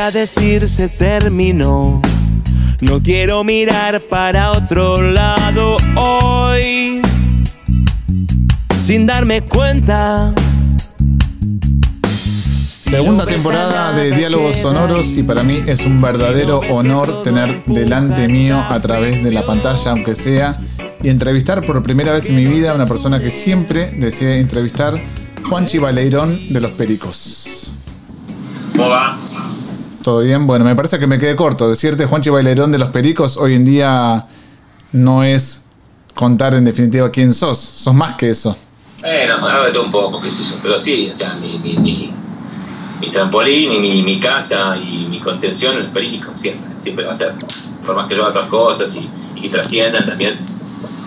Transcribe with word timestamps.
a 0.00 0.10
decir 0.10 0.68
se 0.68 0.88
terminó. 0.88 2.00
No 2.80 3.02
quiero 3.02 3.44
mirar 3.44 4.00
para 4.00 4.52
otro 4.52 5.02
lado 5.02 5.76
hoy. 5.96 7.02
Sin 8.80 9.06
darme 9.06 9.42
cuenta. 9.42 10.34
Segunda 12.70 13.26
temporada 13.26 13.92
de 13.92 14.16
Diálogos 14.16 14.56
Sonoros 14.56 15.10
y 15.12 15.22
para 15.22 15.42
mí 15.42 15.62
es 15.66 15.82
un 15.82 16.00
verdadero 16.00 16.60
honor 16.70 17.22
tener 17.22 17.62
delante 17.66 18.26
mío 18.28 18.58
a 18.58 18.80
través 18.80 19.22
de 19.22 19.30
la 19.30 19.44
pantalla, 19.44 19.90
aunque 19.90 20.14
sea, 20.14 20.58
y 21.02 21.10
entrevistar 21.10 21.64
por 21.64 21.82
primera 21.82 22.14
vez 22.14 22.30
en 22.30 22.36
mi 22.36 22.46
vida 22.46 22.72
a 22.72 22.74
una 22.74 22.86
persona 22.86 23.20
que 23.20 23.30
siempre 23.30 23.90
decía 23.90 24.36
entrevistar, 24.36 24.98
Juanchi 25.48 25.78
Baleirón 25.78 26.52
de 26.52 26.60
Los 26.60 26.72
Pericos. 26.72 27.74
¿Cómo 28.74 28.88
va? 28.88 29.14
¿Todo 30.02 30.20
bien? 30.20 30.46
Bueno, 30.46 30.64
me 30.64 30.74
parece 30.74 30.98
que 30.98 31.06
me 31.06 31.18
quedé 31.18 31.36
corto. 31.36 31.68
Decirte 31.68 32.06
Juanchi 32.06 32.30
Bailerón 32.30 32.72
de 32.72 32.78
los 32.78 32.90
Pericos 32.90 33.36
hoy 33.36 33.54
en 33.54 33.64
día 33.64 34.26
no 34.92 35.24
es 35.24 35.62
contar 36.14 36.54
en 36.54 36.64
definitiva 36.64 37.10
quién 37.10 37.34
sos. 37.34 37.58
Sos 37.58 37.94
más 37.94 38.16
que 38.16 38.30
eso. 38.30 38.56
Bueno, 39.00 39.34
hago 39.34 39.64
de 39.64 39.72
todo 39.72 39.84
un 39.84 39.90
poco, 39.90 40.20
qué 40.20 40.30
sé 40.30 40.42
yo. 40.50 40.58
Pero 40.62 40.78
sí, 40.78 41.08
o 41.10 41.12
sea, 41.12 41.34
mi, 41.34 41.58
mi, 41.58 41.76
mi, 41.82 42.10
mi 43.00 43.08
trampolín 43.08 43.72
y 43.72 43.78
mi, 43.78 44.02
mi, 44.02 44.18
casa 44.18 44.76
y 44.76 45.06
mi 45.10 45.18
contención 45.18 45.74
en 45.74 45.80
los 45.80 45.88
pericos, 45.88 46.38
siempre. 46.38 46.78
Siempre 46.78 47.04
va 47.04 47.12
a 47.12 47.14
ser. 47.14 47.34
Por 47.84 47.94
más 47.94 48.06
que 48.06 48.16
yo 48.16 48.22
haga 48.22 48.30
otras 48.30 48.46
cosas 48.46 48.96
y, 48.96 49.10
y 49.42 49.48
trasciendan 49.48 50.06
también, 50.06 50.34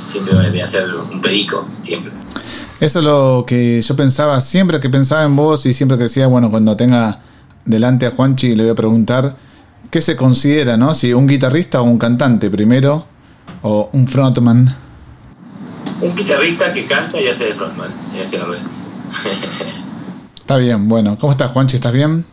siempre 0.06 0.36
voy 0.36 0.62
a 0.62 0.68
ser 0.68 0.88
un 0.94 1.22
perico, 1.22 1.66
siempre. 1.82 2.12
Eso 2.80 3.00
es 3.00 3.06
lo 3.06 3.46
que 3.48 3.82
yo 3.82 3.96
pensaba 3.96 4.40
siempre 4.42 4.80
que 4.80 4.90
pensaba 4.90 5.24
en 5.24 5.36
vos 5.36 5.66
y 5.66 5.74
siempre 5.74 5.98
que 5.98 6.04
decía, 6.04 6.28
bueno, 6.28 6.52
cuando 6.52 6.76
tenga 6.76 7.20
delante 7.66 8.06
a 8.06 8.12
Juanchi 8.12 8.56
le 8.56 8.64
voy 8.64 8.72
a 8.72 8.76
preguntar 8.76 9.36
qué 9.90 10.02
se 10.02 10.16
considera, 10.16 10.78
¿no? 10.78 10.94
Si 10.94 11.14
un 11.14 11.28
guitarrista 11.28 11.82
o 11.82 11.84
un 11.84 11.98
cantante 11.98 12.50
primero, 12.50 13.06
o 13.62 13.90
un 13.94 14.08
frontman. 14.08 14.76
Un 16.02 16.16
guitarrista 16.16 16.74
que 16.74 16.86
canta 16.86 17.20
y 17.20 17.28
hace 17.28 17.46
de 17.46 17.54
frontman, 17.54 17.92
y 18.18 18.22
hace 18.22 18.40
la 18.40 18.46
Está 20.40 20.58
bien, 20.58 20.90
bueno. 20.90 21.18
¿Cómo 21.18 21.32
estás, 21.32 21.52
Juanchi? 21.52 21.76
¿Estás 21.76 21.94
bien? 21.94 22.26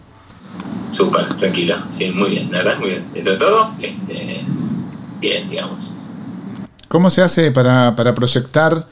Súper, 0.90 1.24
tranquilo. 1.34 1.76
Sí, 1.90 2.10
muy 2.12 2.30
bien, 2.30 2.50
la 2.50 2.58
verdad, 2.58 2.78
muy 2.78 2.90
bien. 2.90 3.04
Dentro 3.14 3.34
de 3.34 3.38
todo, 3.38 3.74
este, 3.80 4.44
bien, 5.20 5.48
digamos. 5.48 5.92
¿Cómo 6.88 7.08
se 7.10 7.22
hace 7.22 7.52
para, 7.52 7.94
para 7.94 8.14
proyectar 8.14 8.86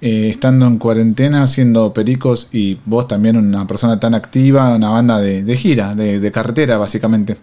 eh, 0.00 0.28
estando 0.30 0.66
en 0.66 0.78
cuarentena, 0.78 1.42
haciendo 1.42 1.92
pericos 1.92 2.46
y 2.52 2.78
vos 2.84 3.08
también 3.08 3.36
una 3.36 3.66
persona 3.66 3.98
tan 3.98 4.14
activa, 4.14 4.76
una 4.76 4.90
banda 4.90 5.18
de, 5.18 5.56
gira, 5.56 5.96
de, 5.96 6.30
carretera 6.30 6.78
básicamente. 6.78 7.36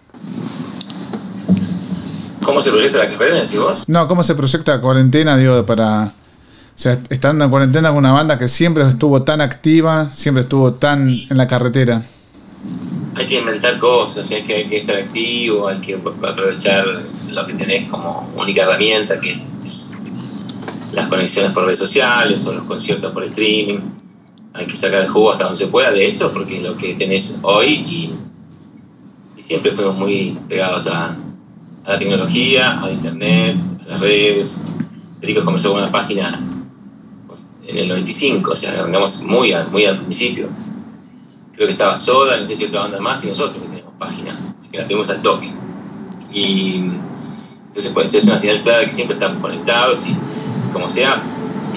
¿Cómo 2.44 2.62
se 2.62 2.72
proyecta 2.72 3.00
la 3.00 3.06
carretera, 3.08 3.36
decís 3.36 3.60
vos? 3.60 3.90
No, 3.90 4.08
¿cómo 4.08 4.24
se 4.24 4.36
proyecta 4.36 4.76
la 4.76 4.82
cuarentena, 4.82 5.36
digo, 5.36 5.66
para... 5.66 6.06
O 6.06 6.78
sea, 6.78 6.98
estando 7.10 7.44
en 7.44 7.52
cuarentena 7.52 7.90
con 7.90 7.98
una 7.98 8.14
banda 8.14 8.38
que 8.38 8.48
siempre 8.48 8.88
estuvo 8.88 9.24
tan 9.24 9.42
activa, 9.42 10.10
siempre 10.14 10.44
estuvo 10.44 10.74
tan 10.74 11.10
en 11.10 11.38
la 11.38 11.48
carretera. 11.48 12.04
Hay 13.16 13.26
que 13.26 13.40
inventar 13.40 13.78
cosas, 13.80 14.30
hay 14.32 14.44
que, 14.44 14.56
hay 14.56 14.66
que 14.66 14.78
estar 14.78 14.96
activo, 14.96 15.68
hay 15.68 15.80
que 15.80 15.96
aprovechar 15.96 16.86
lo 17.32 17.46
que 17.46 17.54
tenés 17.54 17.90
como 17.90 18.30
única 18.38 18.64
herramienta, 18.64 19.20
que 19.20 19.42
es 19.64 20.05
las 20.96 21.10
conexiones 21.10 21.52
por 21.52 21.66
redes 21.66 21.78
sociales 21.78 22.46
o 22.48 22.54
los 22.54 22.64
conciertos 22.64 23.12
por 23.12 23.24
streaming. 23.24 23.80
Hay 24.54 24.66
que 24.66 24.76
sacar 24.76 25.02
el 25.02 25.10
jugo 25.10 25.32
hasta 25.32 25.44
donde 25.44 25.60
se 25.60 25.68
pueda 25.68 25.92
de 25.92 26.08
eso 26.08 26.32
porque 26.32 26.58
es 26.58 26.64
lo 26.64 26.78
que 26.78 26.94
tenés 26.94 27.40
hoy 27.44 27.68
y, 27.68 28.12
siempre 29.38 29.74
fuimos 29.74 29.96
muy 29.96 30.36
pegados 30.48 30.88
a, 30.88 31.16
la 31.86 32.00
tecnología, 32.00 32.82
a 32.82 32.90
internet, 32.90 33.58
a 33.86 33.92
las 33.92 34.02
redes. 34.02 34.64
Perico 35.22 35.46
comenzó 35.46 35.70
con 35.70 35.84
una 35.84 35.92
página 35.92 36.40
pues, 37.28 37.52
en 37.68 37.78
el 37.78 37.90
95, 37.90 38.52
o 38.52 38.56
sea, 38.56 38.80
arrancamos 38.80 39.22
muy, 39.24 39.54
muy 39.72 39.86
al 39.86 39.96
principio. 39.98 40.50
Creo 41.54 41.68
que 41.68 41.72
estaba 41.72 41.96
Soda, 41.96 42.40
no 42.40 42.46
sé 42.46 42.56
si 42.56 42.66
otra 42.66 42.82
banda 42.82 43.00
más, 43.00 43.24
y 43.24 43.28
nosotros 43.28 43.62
que 43.62 43.68
tenemos 43.68 43.94
página, 44.00 44.32
así 44.58 44.72
que 44.72 44.80
la 44.80 44.88
tenemos 44.88 45.10
al 45.12 45.22
toque. 45.22 45.54
Y 46.34 46.90
entonces 47.68 47.92
pues, 47.94 48.14
es 48.16 48.24
una 48.26 48.38
señal 48.38 48.64
clara 48.64 48.84
que 48.84 48.94
siempre 48.94 49.16
estamos 49.16 49.42
conectados 49.42 50.08
y 50.08 50.16
como 50.76 50.90
sea, 50.90 51.24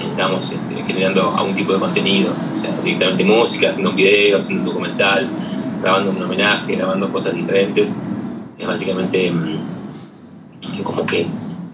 estamos 0.03 0.51
este, 0.51 0.83
generando 0.83 1.33
algún 1.33 1.55
tipo 1.55 1.71
de 1.71 1.79
contenido, 1.79 2.35
o 2.51 2.55
sea, 2.55 2.77
directamente 2.83 3.23
música, 3.23 3.69
haciendo 3.69 3.91
un 3.91 3.95
video, 3.95 4.37
haciendo 4.37 4.63
un 4.63 4.69
documental, 4.71 5.29
grabando 5.81 6.11
un 6.11 6.21
homenaje, 6.21 6.75
grabando 6.75 7.09
cosas 7.09 7.33
diferentes. 7.33 7.99
Es 8.57 8.67
básicamente 8.67 9.31
mm, 9.31 10.83
como 10.83 11.05
que 11.05 11.25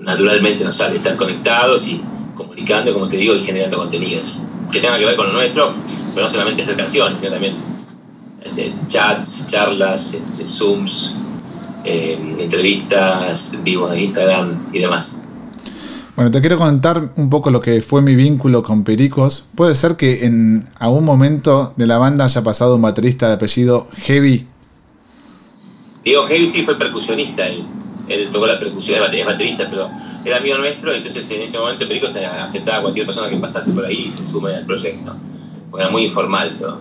naturalmente 0.01 0.63
nos 0.63 0.75
sale 0.75 0.97
estar 0.97 1.15
conectados 1.15 1.87
y 1.87 1.99
comunicando, 2.35 2.93
como 2.93 3.07
te 3.07 3.17
digo, 3.17 3.33
y 3.33 3.41
generando 3.41 3.77
contenidos 3.77 4.43
que 4.71 4.79
tengan 4.79 4.99
que 4.99 5.05
ver 5.07 5.15
con 5.15 5.25
lo 5.25 5.33
nuestro, 5.33 5.73
pero 6.13 6.27
no 6.27 6.31
solamente 6.31 6.61
hacer 6.61 6.77
canciones, 6.77 7.19
sino 7.19 7.33
también 7.33 7.55
este, 8.43 8.71
chats, 8.85 9.47
charlas, 9.47 10.13
este, 10.13 10.45
zooms, 10.45 11.15
eh, 11.85 12.19
entrevistas, 12.37 13.63
vivos 13.63 13.89
de 13.89 14.03
Instagram 14.03 14.63
y 14.71 14.77
demás. 14.77 15.24
Bueno, 16.15 16.31
te 16.31 16.39
quiero 16.39 16.57
contar 16.57 17.11
un 17.17 17.29
poco 17.29 17.49
lo 17.49 17.59
que 17.59 17.81
fue 17.81 18.01
mi 18.01 18.15
vínculo 18.15 18.63
con 18.63 18.85
Pericos. 18.85 19.43
Puede 19.53 19.75
ser 19.75 19.97
que 19.97 20.25
en 20.25 20.69
algún 20.79 21.03
momento 21.03 21.73
de 21.75 21.87
la 21.87 21.97
banda 21.97 22.23
haya 22.23 22.41
pasado 22.41 22.75
un 22.75 22.81
baterista 22.81 23.27
de 23.27 23.33
apellido 23.33 23.89
Heavy. 23.97 24.47
Diego 26.05 26.25
Heavy 26.25 26.47
sí 26.47 26.63
fue 26.63 26.77
percusionista, 26.79 27.45
él, 27.45 27.65
él 28.07 28.29
tocó 28.31 28.47
la 28.47 28.57
percusión, 28.57 29.01
es 29.11 29.25
baterista, 29.25 29.67
pero 29.69 29.89
era 30.23 30.37
amigo 30.37 30.57
nuestro, 30.57 30.93
entonces 30.93 31.29
en 31.31 31.41
ese 31.41 31.59
momento 31.59 31.85
Pericos 31.85 32.15
aceptaba 32.15 32.77
a 32.77 32.81
cualquier 32.83 33.05
persona 33.05 33.29
que 33.29 33.35
pasase 33.35 33.73
por 33.73 33.85
ahí 33.85 34.05
y 34.07 34.11
se 34.11 34.23
sume 34.23 34.55
al 34.55 34.65
proyecto. 34.65 35.13
Porque 35.69 35.83
era 35.83 35.91
muy 35.91 36.03
informal 36.03 36.55
todo. 36.57 36.79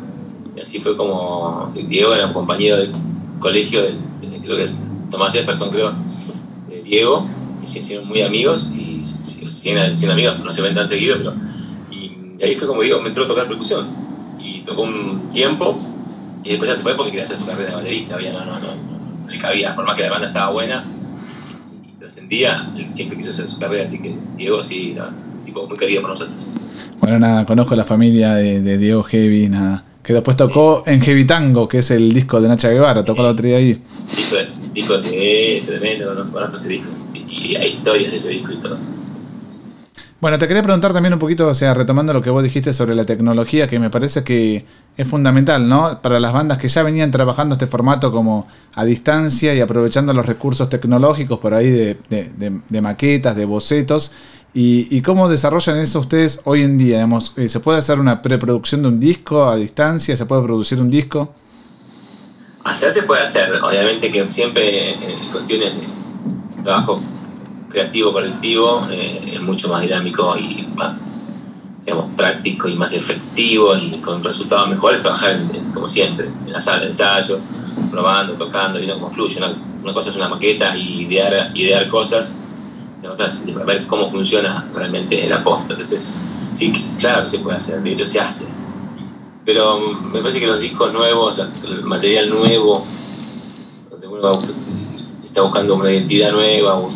Y 0.55 0.61
así 0.61 0.78
fue 0.78 0.97
como 0.97 1.73
Diego 1.89 2.15
era 2.15 2.27
un 2.27 2.33
compañero 2.33 2.77
de 2.77 2.89
colegio, 3.41 3.83
de, 3.83 3.97
creo 4.43 4.56
que 4.56 4.71
Tomás 5.11 5.33
Jefferson, 5.33 5.71
creo, 5.71 5.93
Diego, 6.84 7.27
y 7.64 7.66
se 7.66 7.80
hicieron 7.80 8.06
muy 8.06 8.20
amigos 8.20 8.72
y 8.75 9.02
100, 9.02 10.10
amigos, 10.10 10.41
no 10.44 10.52
se 10.52 10.62
ven 10.62 10.75
tan 10.75 10.86
seguido, 10.86 11.16
pero. 11.19 11.34
Y, 11.91 12.42
ahí 12.42 12.54
fue 12.54 12.69
como 12.69 12.82
digo, 12.82 13.00
me 13.00 13.08
entró 13.08 13.25
a 13.25 13.26
tocar 13.26 13.48
percusión. 13.48 13.86
Y 14.38 14.60
tocó 14.60 14.82
un 14.82 15.30
tiempo, 15.30 15.76
y 16.42 16.50
después 16.50 16.69
ya 16.69 16.76
se 16.76 16.82
fue 16.82 16.94
porque 16.94 17.10
quería 17.10 17.25
hacer 17.25 17.38
su 17.38 17.47
carrera 17.47 17.70
de 17.70 17.76
baterista, 17.76 18.16
había, 18.16 18.32
no, 18.32 18.44
no, 18.44 18.52
no, 18.52 18.60
no, 18.60 19.30
le 19.30 19.38
cabía, 19.38 19.75
por 19.75 19.84
más 19.86 19.94
que 19.94 20.02
la 20.02 20.10
banda 20.10 20.28
estaba 20.28 20.52
buena 20.52 20.84
y, 21.88 21.98
trascendía, 21.98 22.70
él 22.76 22.88
siempre 22.88 23.16
quiso 23.16 23.30
hacer 23.30 23.48
su 23.48 23.58
carrera, 23.58 23.84
así 23.84 24.02
que 24.02 24.14
Diego 24.36 24.62
sí, 24.62 24.94
tipo 25.44 25.66
muy 25.66 25.78
querido 25.78 26.02
por 26.02 26.10
nosotros. 26.10 26.50
Bueno, 27.00 27.19
nada, 27.19 27.46
conozco 27.46 27.75
la 27.75 27.84
familia 27.84 28.34
de, 28.34 28.78
Diego 28.78 29.02
Heavy, 29.02 29.48
nada. 29.48 29.84
Que 30.02 30.12
después 30.12 30.36
tocó 30.36 30.82
en 30.86 31.00
Heavy 31.00 31.26
Tango, 31.26 31.66
que 31.66 31.78
es 31.78 31.91
el 31.91 32.12
disco 32.12 32.38
de 32.38 32.48
Nacha 32.48 32.69
Guevara, 32.69 33.06
tocó 33.06 33.22
la 33.22 33.32
día 33.32 33.56
ahí. 33.56 33.82
Disco, 34.10 34.36
disco 34.75 34.98
de 34.98 35.62
tremendo, 35.66 36.14
no 36.14 36.31
conozco 36.31 36.56
ese 36.56 36.69
disco. 36.69 36.90
Y 37.44 37.56
hay 37.56 37.69
historias 37.69 38.11
de 38.11 38.17
ese 38.17 38.31
disco 38.31 38.52
y 38.52 38.56
todo. 38.56 38.79
Bueno, 40.25 40.38
te 40.38 40.49
quería 40.49 40.62
preguntar 40.62 40.94
también 40.94 41.12
un 41.12 41.19
poquito, 41.19 41.49
o 41.49 41.55
sea, 41.55 41.75
retomando 41.75 42.14
lo 42.14 42.23
que 42.23 42.31
vos 42.31 42.43
dijiste 42.43 42.73
sobre 42.73 42.94
la 42.94 43.05
tecnología, 43.05 43.69
que 43.69 43.79
me 43.79 43.91
parece 43.91 44.25
que 44.25 44.64
es 44.96 45.06
fundamental, 45.06 45.69
¿no? 45.69 46.00
Para 46.00 46.19
las 46.19 46.32
bandas 46.32 46.56
que 46.56 46.67
ya 46.67 46.82
venían 46.82 47.11
trabajando 47.11 47.52
este 47.52 47.67
formato 47.67 48.11
como 48.11 48.49
a 48.73 48.87
distancia 48.87 49.55
y 49.55 49.61
aprovechando 49.61 50.14
los 50.14 50.25
recursos 50.25 50.70
tecnológicos 50.70 51.38
por 51.41 51.52
ahí 51.52 51.70
de, 51.70 52.81
maquetas, 52.81 53.37
de 53.37 53.44
bocetos. 53.44 54.12
Y, 54.55 55.02
cómo 55.02 55.29
desarrollan 55.29 55.76
eso 55.76 56.00
ustedes 56.00 56.41
hoy 56.44 56.62
en 56.62 56.79
día? 56.79 56.96
Digamos, 56.96 57.35
eh, 57.37 57.50
¿Se 57.50 57.61
puede 57.61 57.81
hacer 57.81 57.99
una 57.99 58.23
preproducción 58.23 58.81
de 58.81 58.88
un 58.88 58.99
disco 58.99 59.44
a 59.44 59.56
distancia? 59.56 60.17
¿Se 60.17 60.25
puede 60.25 60.43
producir 60.43 60.81
un 60.81 60.88
disco? 60.88 61.35
Hacer 62.64 62.91
se 62.91 63.02
puede 63.02 63.20
hacer, 63.20 63.52
obviamente 63.62 64.11
que 64.11 64.25
siempre 64.31 64.93
en 64.93 65.29
cuestiones 65.31 65.75
de 66.56 66.62
trabajo 66.62 66.99
creativo 67.75 68.12
colectivo 68.12 68.87
eh, 68.91 69.32
es 69.35 69.43
mucho 69.43 69.69
más 69.69 69.82
dinámico 69.82 70.37
y 70.38 70.67
más 70.76 70.94
práctico 72.17 72.69
y 72.69 72.76
más 72.76 72.93
efectivo 72.93 73.76
y 73.76 73.99
con 74.00 74.23
resultados 74.23 74.69
mejores 74.69 75.00
trabajar 75.00 75.37
como 75.73 75.88
siempre, 75.88 76.31
en 76.47 76.53
la 76.53 76.61
sala 76.61 76.81
de 76.81 76.87
ensayo, 76.87 77.38
probando, 77.91 78.35
tocando, 78.35 78.79
viendo 78.79 78.94
cómo 78.94 79.11
fluye. 79.11 79.41
una 79.82 79.93
cosa 79.93 80.11
es 80.11 80.17
una 80.17 80.29
maqueta 80.29 80.76
y 80.76 81.03
idear, 81.03 81.50
idear 81.55 81.88
cosas, 81.88 82.37
y 83.47 83.53
ver 83.53 83.87
cómo 83.87 84.11
funciona 84.11 84.67
realmente 84.73 85.29
la 85.29 85.43
posta. 85.43 85.75
Entonces, 85.75 86.20
sí, 86.53 86.73
claro 86.99 87.23
que 87.23 87.29
se 87.29 87.38
puede 87.41 87.56
hacer, 87.56 87.82
de 87.82 87.93
hecho 87.93 88.06
se 88.06 88.20
hace. 88.20 88.49
Pero 89.44 89.79
me 90.12 90.20
parece 90.20 90.41
que 90.41 90.47
los 90.47 90.61
discos 90.61 90.93
nuevos, 90.93 91.38
el 91.38 91.85
material 91.85 92.31
nuevo, 92.31 92.82
donde 93.91 94.06
uno 94.06 94.38
está 95.23 95.43
buscando 95.43 95.75
una 95.75 95.91
identidad 95.91 96.32
nueva 96.32 96.77
o 96.77 96.88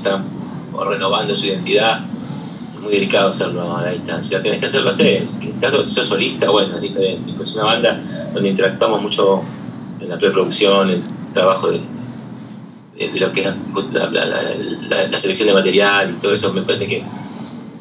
renovando 0.85 1.37
su 1.37 1.47
identidad, 1.47 2.01
es 2.15 2.81
muy 2.81 2.93
delicado 2.93 3.31
hacerlo 3.31 3.77
a 3.77 3.83
la 3.83 3.91
distancia. 3.91 4.43
Tenés 4.43 4.59
que 4.59 4.67
hacerlo 4.67 4.91
así. 4.91 5.09
En 5.09 5.55
el 5.55 5.61
caso 5.61 5.79
de 5.79 5.85
ser 5.85 6.05
solista, 6.05 6.51
bueno, 6.51 6.77
es 6.77 6.83
diferente. 6.83 7.33
Pues 7.37 7.49
es 7.51 7.55
una 7.57 7.65
banda 7.65 8.01
donde 8.33 8.49
interactuamos 8.49 9.03
mucho 9.03 9.43
en 10.01 10.09
la 10.09 10.19
preproducción, 10.19 10.91
en 10.91 10.97
el 10.97 11.03
trabajo 11.33 11.71
de, 11.71 11.81
de, 12.99 13.21
lo 13.21 13.33
que 13.33 13.43
es 13.43 13.55
la, 13.93 15.19
selección 15.19 15.49
de 15.49 15.55
material 15.55 16.11
y 16.11 16.21
todo 16.21 16.33
eso, 16.33 16.53
me 16.53 16.63
parece 16.63 16.89
que 16.89 17.03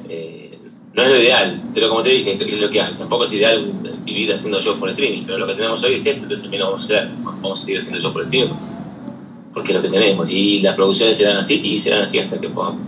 eh, 0.10 0.58
no 0.94 1.04
es 1.04 1.10
lo 1.10 1.18
ideal, 1.18 1.62
pero 1.74 1.90
como 1.90 2.04
te 2.04 2.10
dije, 2.10 2.34
es 2.34 2.62
lo 2.62 2.70
que 2.70 2.82
hay. 2.82 2.94
Tampoco 2.94 3.26
es 3.26 3.34
ideal 3.34 3.72
vivir 4.04 4.32
haciendo 4.34 4.62
shows 4.62 4.78
por 4.78 4.90
streaming, 4.90 5.24
pero 5.26 5.38
lo 5.38 5.48
que 5.48 5.54
tenemos 5.54 5.84
hoy 5.84 5.96
es 5.96 6.06
esto, 6.06 6.22
entonces 6.22 6.42
también 6.42 6.62
lo 6.62 6.68
vamos 6.68 6.82
a 6.82 6.86
hacer. 6.86 7.10
Vamos 7.24 7.62
a 7.62 7.66
seguir 7.66 7.80
haciendo 7.80 8.00
shows 8.00 8.14
por 8.14 8.24
streaming, 8.24 8.54
porque 9.58 9.72
es 9.72 9.78
lo 9.78 9.82
que 9.82 9.90
tenemos. 9.90 10.32
Y 10.32 10.60
las 10.62 10.76
producciones 10.76 11.18
serán 11.18 11.38
así 11.38 11.60
y 11.64 11.80
serán 11.80 12.04
así 12.04 12.20
hasta 12.20 12.40
que 12.40 12.48
podamos. 12.48 12.80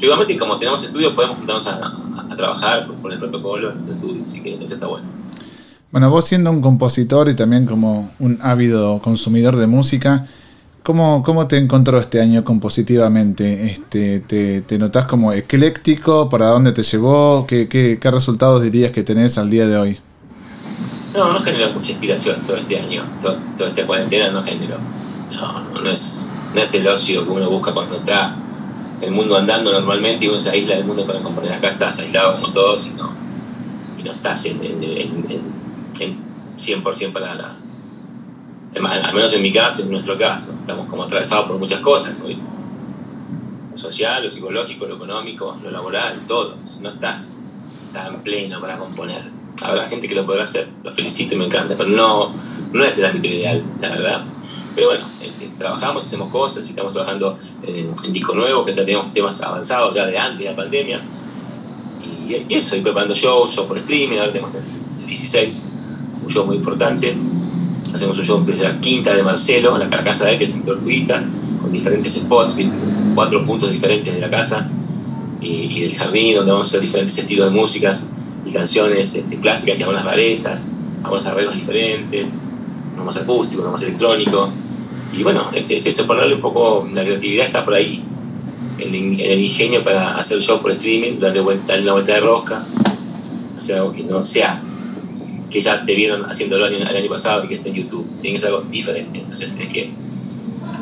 igualmente, 0.00 0.38
como 0.38 0.56
tenemos 0.56 0.84
estudios, 0.84 1.12
podemos 1.14 1.36
juntarnos 1.36 1.66
a, 1.66 1.92
a, 2.30 2.36
trabajar 2.36 2.86
con 3.02 3.12
el 3.12 3.18
protocolo 3.18 3.70
en 3.70 3.74
nuestro 3.74 3.94
estudio, 3.94 4.22
así 4.24 4.40
que 4.40 4.54
eso 4.54 4.74
está 4.74 4.86
bueno. 4.86 5.04
Bueno, 5.90 6.10
vos 6.10 6.24
siendo 6.24 6.50
un 6.50 6.62
compositor 6.62 7.28
y 7.28 7.34
también 7.34 7.66
como 7.66 8.12
un 8.20 8.38
ávido 8.40 9.02
consumidor 9.02 9.56
de 9.56 9.66
música, 9.66 10.28
¿Cómo, 10.84 11.22
¿Cómo, 11.24 11.46
te 11.46 11.58
encontró 11.58 12.00
este 12.00 12.20
año 12.20 12.42
compositivamente? 12.44 13.70
Este, 13.70 14.18
te, 14.18 14.62
¿Te 14.62 14.78
notás 14.78 15.06
como 15.06 15.32
ecléctico? 15.32 16.28
¿Para 16.28 16.48
dónde 16.48 16.72
te 16.72 16.82
llevó? 16.82 17.46
¿Qué, 17.46 17.68
qué, 17.68 17.98
qué 18.00 18.10
resultados 18.10 18.60
dirías 18.64 18.90
que 18.90 19.04
tenés 19.04 19.38
al 19.38 19.48
día 19.48 19.68
de 19.68 19.76
hoy? 19.76 20.00
No, 21.14 21.32
no 21.32 21.38
generó 21.38 21.70
mucha 21.70 21.92
inspiración 21.92 22.36
todo 22.44 22.56
este 22.56 22.80
año. 22.80 23.04
Todo, 23.20 23.36
toda 23.56 23.70
esta 23.70 23.86
cuarentena 23.86 24.32
no 24.32 24.42
generó. 24.42 24.76
No, 25.34 25.80
no 25.80 25.90
es, 25.90 26.36
no 26.54 26.60
es 26.60 26.74
el 26.74 26.86
ocio 26.86 27.24
que 27.24 27.30
uno 27.30 27.50
busca 27.50 27.72
cuando 27.72 27.96
está 27.96 28.36
el 29.00 29.10
mundo 29.10 29.36
andando 29.36 29.72
normalmente 29.72 30.26
y 30.26 30.28
uno 30.28 30.38
se 30.38 30.50
aísla 30.50 30.76
del 30.76 30.84
mundo 30.84 31.04
para 31.04 31.20
componer. 31.20 31.52
Acá 31.52 31.68
estás 31.68 31.98
aislado 32.00 32.34
como 32.34 32.52
todos 32.52 32.86
y 32.86 32.90
no, 32.90 33.10
y 33.98 34.02
no 34.02 34.10
estás 34.12 34.44
en, 34.46 34.64
en, 34.64 34.82
en, 34.82 35.26
en 36.00 36.22
100% 36.56 37.12
para 37.12 37.34
la, 37.34 37.52
al 38.74 39.14
menos 39.14 39.34
en 39.34 39.42
mi 39.42 39.52
caso, 39.52 39.82
en 39.82 39.90
nuestro 39.90 40.16
caso, 40.16 40.52
estamos 40.52 40.88
como 40.88 41.02
atravesados 41.02 41.46
por 41.46 41.58
muchas 41.58 41.80
cosas 41.80 42.22
hoy. 42.22 42.38
Lo 43.70 43.78
social, 43.78 44.22
lo 44.22 44.30
psicológico, 44.30 44.86
lo 44.86 44.96
económico, 44.96 45.56
lo 45.62 45.70
laboral, 45.70 46.18
todo. 46.26 46.56
No 46.80 46.88
estás 46.88 47.30
tan 47.92 48.22
pleno 48.22 48.60
para 48.60 48.78
componer. 48.78 49.22
Habrá 49.62 49.86
gente 49.86 50.08
que 50.08 50.14
lo 50.14 50.24
podrá 50.24 50.42
hacer, 50.42 50.66
lo 50.82 50.90
felicito 50.90 51.34
y 51.34 51.38
me 51.38 51.46
encanta, 51.46 51.74
pero 51.76 51.90
no, 51.90 52.32
no 52.72 52.84
es 52.84 52.98
el 52.98 53.04
ámbito 53.04 53.28
ideal, 53.28 53.62
la 53.80 53.88
verdad. 53.90 54.24
Pero 54.74 54.88
bueno, 54.88 55.04
este, 55.22 55.50
trabajamos, 55.58 56.06
hacemos 56.06 56.30
cosas 56.30 56.68
estamos 56.68 56.92
trabajando 56.92 57.38
en, 57.66 57.94
disco 58.12 58.34
nuevo, 58.34 58.64
que 58.64 58.72
tenemos 58.72 59.12
temas 59.12 59.40
avanzados 59.42 59.94
ya 59.94 60.06
de 60.06 60.18
antes 60.18 60.38
de 60.38 60.44
la 60.46 60.56
pandemia. 60.56 61.00
Y, 62.28 62.54
eso, 62.54 62.76
y 62.76 62.80
preparando 62.80 63.14
shows, 63.14 63.52
shows 63.52 63.66
por 63.66 63.76
streaming, 63.78 64.16
ahora 64.16 64.32
tenemos 64.32 64.54
el 64.54 65.06
16, 65.06 65.62
un 66.24 66.30
show 66.30 66.46
muy 66.46 66.56
importante 66.56 67.14
Hacemos 67.94 68.16
un 68.18 68.24
show 68.24 68.42
desde 68.44 68.62
la 68.62 68.80
quinta 68.80 69.14
de 69.14 69.22
Marcelo, 69.22 69.76
la 69.76 69.90
casa 69.90 70.24
de 70.24 70.32
él, 70.32 70.38
que 70.38 70.44
es 70.44 70.54
en 70.54 70.62
Tortuguita, 70.62 71.22
con 71.60 71.70
diferentes 71.70 72.14
spots, 72.14 72.58
cuatro 73.14 73.44
puntos 73.44 73.70
diferentes 73.70 74.14
de 74.14 74.20
la 74.20 74.30
casa 74.30 74.66
y, 75.40 75.80
del 75.80 75.94
jardín, 75.94 76.36
donde 76.36 76.52
vamos 76.52 76.68
a 76.68 76.70
hacer 76.70 76.80
diferentes 76.80 77.18
estilos 77.18 77.50
de 77.50 77.54
músicas 77.54 78.08
y 78.46 78.52
canciones 78.52 79.14
este, 79.14 79.38
clásicas 79.38 79.78
y 79.78 79.82
algunas 79.82 80.06
rarezas, 80.06 80.70
algunos 81.02 81.26
arreglos 81.26 81.54
diferentes, 81.54 82.34
uno 82.94 83.04
más 83.04 83.18
acústico, 83.18 83.62
uno 83.62 83.72
más 83.72 83.82
electrónico. 83.82 84.50
Y 85.12 85.22
bueno, 85.22 85.48
es, 85.54 85.70
es 85.70 85.86
eso, 85.86 86.06
ponerle 86.06 86.34
un 86.34 86.40
poco, 86.40 86.88
la 86.92 87.02
creatividad 87.02 87.46
está 87.46 87.64
por 87.64 87.74
ahí, 87.74 88.02
el, 88.78 89.20
el 89.20 89.40
ingenio 89.40 89.82
para 89.82 90.16
hacer 90.16 90.38
el 90.38 90.42
show 90.42 90.60
por 90.60 90.70
streaming, 90.70 91.20
darle, 91.20 91.40
vuelta, 91.40 91.68
darle 91.68 91.82
una 91.82 91.92
vuelta 91.92 92.14
de 92.14 92.20
rosca, 92.20 92.64
hacer 93.56 93.76
algo 93.76 93.92
que 93.92 94.04
no 94.04 94.20
sea 94.20 94.62
que 95.52 95.60
ya 95.60 95.84
te 95.84 95.94
vieron 95.94 96.24
haciéndolo 96.24 96.66
el 96.66 96.82
año, 96.82 97.08
pasado 97.08 97.44
y 97.44 97.48
que 97.48 97.54
está 97.56 97.68
en 97.68 97.74
YouTube. 97.74 98.04
Tiene 98.20 98.36
que 98.36 98.40
ser 98.40 98.48
algo 98.48 98.62
diferente. 98.62 99.18
Entonces 99.18 99.54
tienes 99.54 99.72
que 99.72 99.90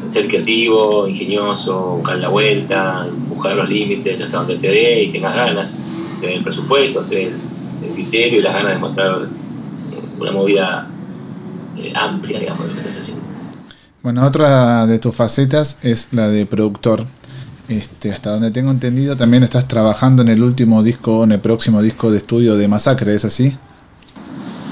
ser 0.09 0.29
creativo, 0.29 1.09
ingenioso, 1.09 1.97
buscar 1.97 2.19
la 2.19 2.29
vuelta, 2.29 3.07
buscar 3.29 3.57
los 3.57 3.69
límites 3.69 4.21
hasta 4.21 4.39
donde 4.39 4.57
te 4.57 4.69
dé 4.69 5.03
y 5.03 5.09
tengas 5.09 5.35
ganas, 5.35 5.77
tener 6.21 6.37
el 6.37 6.43
presupuesto, 6.43 7.03
tener 7.03 7.33
el 7.83 7.95
criterio 7.95 8.39
y 8.39 8.43
las 8.43 8.55
ganas 8.55 8.75
de 8.75 8.79
mostrar 8.79 9.29
una 10.19 10.33
movida 10.33 10.89
eh, 11.77 11.93
amplia, 11.97 12.39
digamos, 12.39 12.63
de 12.63 12.69
lo 12.69 12.75
que 12.75 12.81
estás 12.81 13.01
haciendo. 13.01 13.30
Bueno, 14.03 14.27
otra 14.27 14.87
de 14.87 14.99
tus 14.99 15.15
facetas 15.15 15.79
es 15.83 16.15
la 16.15 16.29
de 16.29 16.47
productor. 16.47 17.07
Este, 17.69 18.13
hasta 18.13 18.31
donde 18.31 18.51
tengo 18.51 18.71
entendido, 18.71 19.15
también 19.15 19.45
estás 19.45 19.69
trabajando 19.69 20.23
en 20.23 20.31
el 20.31 20.43
último 20.43 20.83
disco, 20.83 21.23
en 21.23 21.33
el 21.33 21.41
próximo 21.41 21.83
disco 21.83 22.11
de 22.11 22.19
estudio 22.19 22.57
de 22.57 22.67
Masacre, 22.67 23.15
¿es 23.15 23.27
así? 23.27 23.57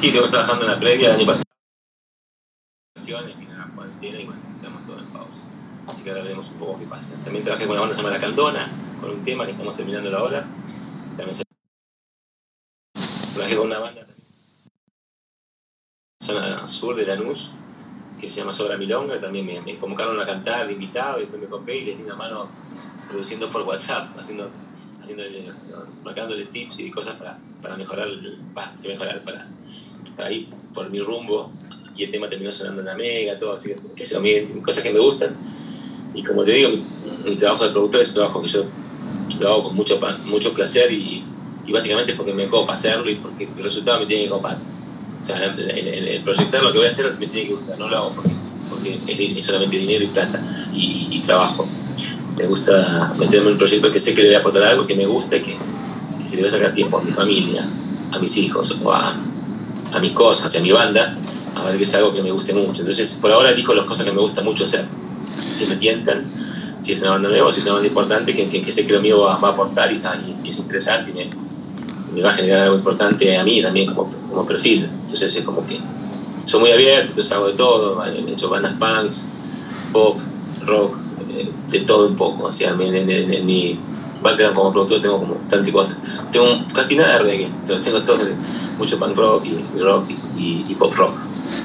Sí, 0.01 0.09
estamos 0.09 0.31
trabajando 0.31 0.65
en 0.65 0.71
la 0.71 0.81
previa 0.81 1.11
del 1.11 1.19
año 1.19 1.27
pasado. 1.27 1.45
la 3.07 3.67
cuarentena 3.75 4.19
y 4.19 4.25
bueno, 4.25 4.41
estamos 4.57 4.87
todos 4.87 5.03
en 5.03 5.09
pausa. 5.09 5.43
Así 5.87 6.05
que 6.05 6.11
ahora 6.11 6.23
veremos 6.23 6.51
un 6.51 6.59
poco 6.59 6.79
qué 6.79 6.87
pasa. 6.87 7.17
También 7.23 7.45
trabajé 7.45 7.67
con 7.67 7.77
la 7.77 7.83
banda 7.83 7.95
Samara 7.95 8.19
Candona, 8.19 8.67
con 9.01 9.11
un 9.11 9.23
tema 9.23 9.45
que 9.45 9.53
estamos 9.53 9.77
terminando 9.77 10.17
ahora. 10.17 10.45
También 11.17 11.35
se... 11.35 11.45
trabajé 13.35 13.57
con 13.57 13.67
una 13.67 13.79
banda 13.79 14.01
zona 16.21 16.67
sur 16.67 16.97
de 16.97 17.07
Lanús 17.07 17.53
que 18.21 18.29
se 18.29 18.41
llama 18.41 18.53
Sobra 18.53 18.77
Milonga, 18.77 19.21
también 19.21 19.47
me, 19.47 19.77
convocaron 19.77 20.19
a 20.21 20.27
cantar 20.27 20.67
de 20.67 20.73
invitado 20.73 21.19
y 21.19 21.21
después 21.23 21.41
me 21.41 21.49
copé 21.49 21.77
y 21.77 21.85
les 21.85 21.99
di 21.99 22.05
una 22.05 22.17
mano 22.17 22.49
produciendo 23.09 23.49
por 23.49 23.63
WhatsApp, 23.63 24.11
haciendo, 24.19 24.51
haciéndole, 25.03 25.45
marcándole 26.05 26.47
tips 26.47 26.81
y 26.81 26.91
cosas 26.91 27.17
para, 27.17 27.39
para 27.63 27.77
mejorar, 27.77 28.09
para 28.55 28.73
mejorar, 28.83 29.23
para 29.23 29.47
ahí 30.27 30.49
por 30.75 30.91
mi 30.91 31.01
rumbo 31.01 31.51
y 31.97 32.05
el 32.05 32.11
tema 32.11 32.29
terminó 32.29 32.53
sonando 32.53 32.81
en 32.81 32.87
la 32.87 32.95
mega, 32.95 33.39
todo 33.39 33.55
así 33.55 33.75
que 33.97 34.63
cosas 34.63 34.83
que 34.83 34.93
me 34.93 35.01
gustan. 35.01 35.35
Y 36.15 36.23
como 36.23 36.45
te 36.45 36.53
digo, 36.53 36.71
mi, 37.25 37.37
trabajo 37.37 37.65
de 37.65 37.71
productor 37.71 38.01
es 38.01 38.09
un 38.09 38.15
trabajo 38.15 38.43
que 38.43 38.49
yo 38.49 38.65
lo 39.41 39.49
hago 39.49 39.63
con 39.65 39.77
mucho, 39.77 40.01
mucho 40.27 40.53
placer 40.55 40.93
y, 40.93 41.25
y 41.67 41.73
básicamente 41.73 42.15
porque 42.15 42.33
me 42.33 42.47
copa 42.47 42.73
hacerlo 42.73 43.11
y 43.11 43.17
porque 43.17 43.45
el 43.45 43.65
resultado 43.65 44.01
me 44.01 44.07
tiene 44.07 44.25
que 44.25 44.31
copar. 44.31 44.57
O 45.21 45.25
sea, 45.25 45.45
el, 45.45 46.23
proyectar 46.25 46.63
lo 46.63 46.73
que 46.73 46.79
voy 46.79 46.87
a 46.87 46.91
hacer 46.91 47.13
me 47.19 47.27
tiene 47.27 47.49
que 47.49 47.55
gustar, 47.55 47.79
no 47.79 47.89
lo 47.89 47.97
hago 47.97 48.13
porque, 48.13 48.31
porque 48.71 49.35
es, 49.37 49.45
solamente 49.45 49.77
dinero 49.77 50.05
y 50.05 50.09
plata 50.09 50.41
y, 50.75 51.09
y, 51.11 51.21
trabajo. 51.21 51.67
Me 52.37 52.47
gusta 52.47 53.15
meterme 53.19 53.47
en 53.47 53.53
un 53.53 53.59
proyecto 53.59 53.91
que 53.91 53.99
sé 53.99 54.15
que 54.15 54.23
le 54.23 54.29
voy 54.29 54.37
a 54.37 54.39
aportar 54.39 54.63
algo 54.63 54.87
que 54.87 54.95
me 54.95 55.07
gusta 55.07 55.37
y 55.37 55.41
que, 55.41 55.57
que 56.21 56.27
se 56.27 56.37
le 56.37 56.43
va 56.43 56.49
a 56.49 56.53
sacar 56.53 56.73
tiempo 56.73 56.99
a 56.99 57.03
mi 57.03 57.11
familia, 57.11 57.65
a 58.13 58.19
mis 58.19 58.37
hijos 58.37 58.77
o 58.83 58.93
a, 58.93 59.17
a 59.93 59.99
mis 60.01 60.13
cosas 60.13 60.55
a 60.55 60.61
mi 60.61 60.71
banda, 60.71 61.17
a 61.57 61.65
ver 61.65 61.77
que 61.77 61.83
es 61.83 61.95
algo 61.95 62.13
que 62.13 62.23
me 62.23 62.31
guste 62.31 62.53
mucho. 62.55 62.81
Entonces, 62.83 63.19
por 63.21 63.33
ahora 63.33 63.51
elijo 63.51 63.75
las 63.75 63.87
cosas 63.87 64.07
que 64.07 64.13
me 64.13 64.21
gusta 64.21 64.43
mucho 64.43 64.65
hacer, 64.65 64.85
que 65.59 65.67
me 65.67 65.77
tientan, 65.77 66.25
si 66.81 66.93
es 66.93 67.03
una 67.03 67.11
banda 67.13 67.29
nueva, 67.29 67.53
si 67.53 67.61
es 67.61 67.67
una 67.67 67.75
banda 67.75 67.89
importante, 67.89 68.35
que, 68.35 68.49
que, 68.49 68.73
sé 68.73 68.87
que 68.87 68.93
lo 68.93 69.01
mío 69.01 69.21
va, 69.21 69.35
a 69.35 69.53
aportar 69.53 69.93
y, 69.93 70.01
y, 70.45 70.49
es 70.49 70.59
interesante 70.59 71.11
y 71.11 71.15
me, 71.15 71.29
me, 72.15 72.23
va 72.23 72.31
a 72.31 72.35
generar 72.35 72.63
algo 72.63 72.77
importante 72.77 73.37
a 73.37 73.45
mí 73.45 73.63
también 73.63 73.87
como, 73.87 74.11
como 74.29 74.47
perfil. 74.47 74.89
Entonces 75.03 75.37
es 75.37 75.45
como 75.45 75.67
que 75.67 75.79
soy 76.47 76.61
muy 76.61 76.71
abierto, 76.71 77.21
hago 77.35 77.49
de 77.49 77.55
todo, 77.55 78.05
he 78.05 78.33
hecho 78.33 78.49
bandas 78.49 78.75
punks, 78.75 79.29
pop, 79.93 80.19
rock, 80.65 80.97
eh, 81.31 81.51
de 81.71 81.81
todo 81.81 82.09
un 82.09 82.17
poco. 82.17 82.45
O 82.45 82.53
sea, 82.53 82.71
en, 82.71 82.95
en, 82.95 83.11
en 83.11 83.47
mi 83.47 83.79
background 84.23 84.55
como 84.55 84.73
productor 84.73 85.01
tengo 85.01 85.19
como 85.19 85.35
tantas 85.49 85.71
cosas. 85.71 86.03
Tengo 86.33 86.47
casi 86.75 86.97
nada 86.97 87.19
de 87.19 87.25
reggae, 87.25 87.49
pero 87.67 87.81
tengo 87.81 88.03
todo 88.03 88.17
mucho 88.79 88.99
punk 88.99 89.17
rock 89.17 89.45
y, 89.47 89.81
rock 89.81 90.05
y, 90.39 90.75
pop 90.79 90.93
rock. 90.97 91.15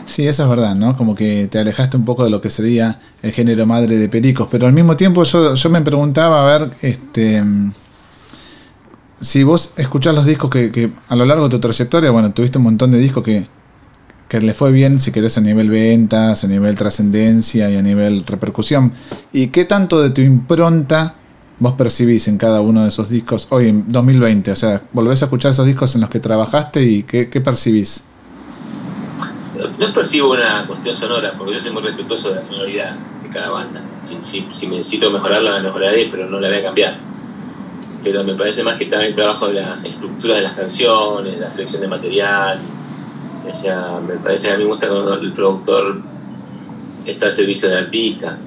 Sí, 0.06 0.28
eso 0.28 0.44
es 0.44 0.50
verdad, 0.50 0.76
¿no? 0.76 0.98
Como 0.98 1.16
que 1.16 1.48
te 1.48 1.60
alejaste 1.60 1.96
un 1.98 2.06
poco 2.06 2.24
de 2.24 2.30
lo 2.30 2.42
que 2.42 2.50
sería 2.50 3.00
el 3.22 3.32
género 3.32 3.66
madre 3.66 3.98
de 3.98 4.10
Pericos, 4.10 4.48
pero 4.52 4.68
al 4.68 4.74
mismo 4.74 4.98
tiempo 4.98 5.24
yo 5.24 5.70
me 5.70 5.82
preguntaba, 5.82 6.42
a 6.42 6.58
ver, 6.58 6.70
este 6.82 7.42
si 9.24 9.44
vos 9.44 9.72
escuchás 9.78 10.14
los 10.14 10.26
discos 10.26 10.50
que, 10.50 10.92
a 11.08 11.16
lo 11.16 11.26
largo 11.26 11.46
de 11.46 11.52
tu 11.52 11.60
trayectoria, 11.60 12.12
bueno, 12.12 12.34
tuviste 12.34 12.58
un 12.58 12.66
montón 12.66 12.92
de 12.92 13.00
discos 13.00 13.24
que, 13.24 13.48
que 14.28 14.42
le 14.42 14.54
fue 14.54 14.72
bien, 14.72 15.00
si 15.00 15.12
querés, 15.12 15.38
a 15.38 15.42
nivel 15.42 15.70
ventas, 15.70 16.44
a 16.44 16.48
nivel 16.48 16.76
trascendencia 16.76 17.70
y 17.70 17.78
a 17.78 17.82
nivel 17.82 18.26
repercusión. 18.26 18.94
¿Y 19.32 19.48
qué 19.48 19.66
tanto 19.66 20.02
de 20.02 20.10
tu 20.10 20.22
impronta 20.22 21.16
vos 21.60 21.74
percibís 21.76 22.28
en 22.28 22.38
cada 22.38 22.60
uno 22.60 22.84
de 22.84 22.90
esos 22.90 23.08
discos 23.10 23.48
hoy 23.50 23.70
en 23.70 23.92
2020? 23.92 24.52
O 24.52 24.56
sea, 24.56 24.82
volvés 24.92 25.22
a 25.22 25.26
escuchar 25.26 25.52
esos 25.52 25.66
discos 25.66 25.96
en 25.96 26.02
los 26.02 26.10
que 26.10 26.20
trabajaste 26.20 26.84
y 26.84 27.04
qué, 27.04 27.30
qué 27.30 27.40
percibís? 27.40 28.04
No 29.80 29.94
percibo 29.94 30.32
una 30.32 30.66
cuestión 30.68 30.96
sonora, 30.96 31.34
porque 31.38 31.54
yo 31.54 31.60
soy 31.60 31.72
muy 31.72 31.82
respetuoso 31.82 32.30
de 32.30 32.36
la 32.36 32.42
sonoridad 32.42 32.96
de 33.22 33.30
cada 33.30 33.52
banda. 33.52 33.82
Si, 34.02 34.18
si, 34.52 34.68
me 34.68 34.76
necesito 34.76 35.10
mejorarla, 35.12 35.52
la 35.52 35.60
mejoraré, 35.62 36.10
pero 36.12 36.30
no 36.30 36.40
la 36.40 36.50
voy 36.50 36.58
a 36.58 36.64
cambiar. 36.64 37.13
Pero 38.04 38.24
me 38.24 38.34
parece 38.36 38.64
más 38.64 38.78
que 38.78 38.86
también 38.86 39.12
el 39.12 39.16
trabajo 39.16 39.48
de 39.48 39.56
la 39.56 39.80
estructura 39.84 40.36
de 40.36 40.42
las 40.42 40.54
canciones, 40.54 41.40
la 41.40 41.50
selección 41.50 41.82
de 41.82 41.88
material. 41.88 42.60
O 43.48 43.54
sea, 43.54 44.00
me 44.06 44.16
parece 44.16 44.52
a 44.52 44.58
mí 44.58 44.64
me 44.64 44.70
gusta 44.70 44.88
cuando 44.88 45.14
el 45.16 45.32
productor 45.32 46.02
está 47.06 47.28
al 47.28 47.32
servicio 47.32 47.70
del 47.70 47.80
artista 47.80 48.38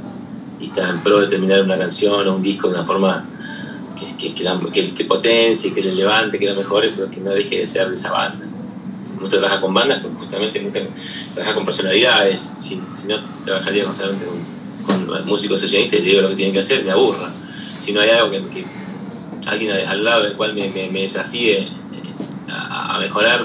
y 0.61 0.65
está 0.65 0.89
en 0.89 1.03
pro 1.03 1.21
de 1.21 1.29
terminar 1.29 1.63
una 1.63 1.79
canción 1.79 2.27
o 2.27 2.35
un 2.35 2.43
disco 2.43 2.69
de 2.69 2.75
una 2.75 2.85
forma 2.85 3.27
que, 3.97 4.35
que, 4.35 4.35
que, 4.35 4.95
que, 4.95 5.05
potencie, 5.05 5.75
que 5.75 5.83
le 5.83 5.95
levante, 5.95 6.39
que 6.39 6.47
lo 6.47 6.55
mejore, 6.55 6.93
pero 6.95 7.11
que 7.11 7.21
no 7.21 7.31
deje 7.31 7.61
de 7.61 7.67
ser 7.67 7.89
de 7.89 7.95
esa 7.95 8.13
banda. 8.13 8.45
Uno 9.19 9.29
trabaja 9.29 9.61
con 9.61 9.75
bandas, 9.75 10.01
porque 10.01 10.17
justamente 10.19 10.91
trabaja 11.35 11.55
con 11.55 11.65
personalidades. 11.65 12.55
Si, 12.57 12.81
si 12.95 13.09
no 13.09 13.19
trabajaría 13.45 13.85
con, 13.85 13.95
con 15.07 15.27
músicos 15.27 15.61
sesionistas 15.61 16.01
y 16.01 16.03
le 16.03 16.09
digo 16.11 16.23
lo 16.23 16.29
que 16.29 16.37
tienen 16.37 16.55
que 16.55 16.61
hacer, 16.61 16.85
me 16.85 16.91
aburra. 16.93 17.31
Si 17.79 17.93
no 17.93 18.01
hay 18.01 18.11
algo 18.11 18.31
que, 18.31 18.65
alguien 19.47 19.73
al 19.73 20.05
lado 20.05 20.25
del 20.25 20.33
cual 20.35 20.55
me, 20.55 20.69
me, 20.69 21.01
desafíe 21.03 21.59
eh, 21.59 21.69
a, 22.51 22.97
a, 22.97 22.99
mejorar, 22.99 23.45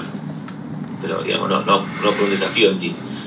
pero 1.00 1.22
digamos, 1.22 1.48
no, 1.48 1.62
no, 1.62 1.82
por 2.02 2.22
un 2.22 2.30
desafío, 2.30 2.72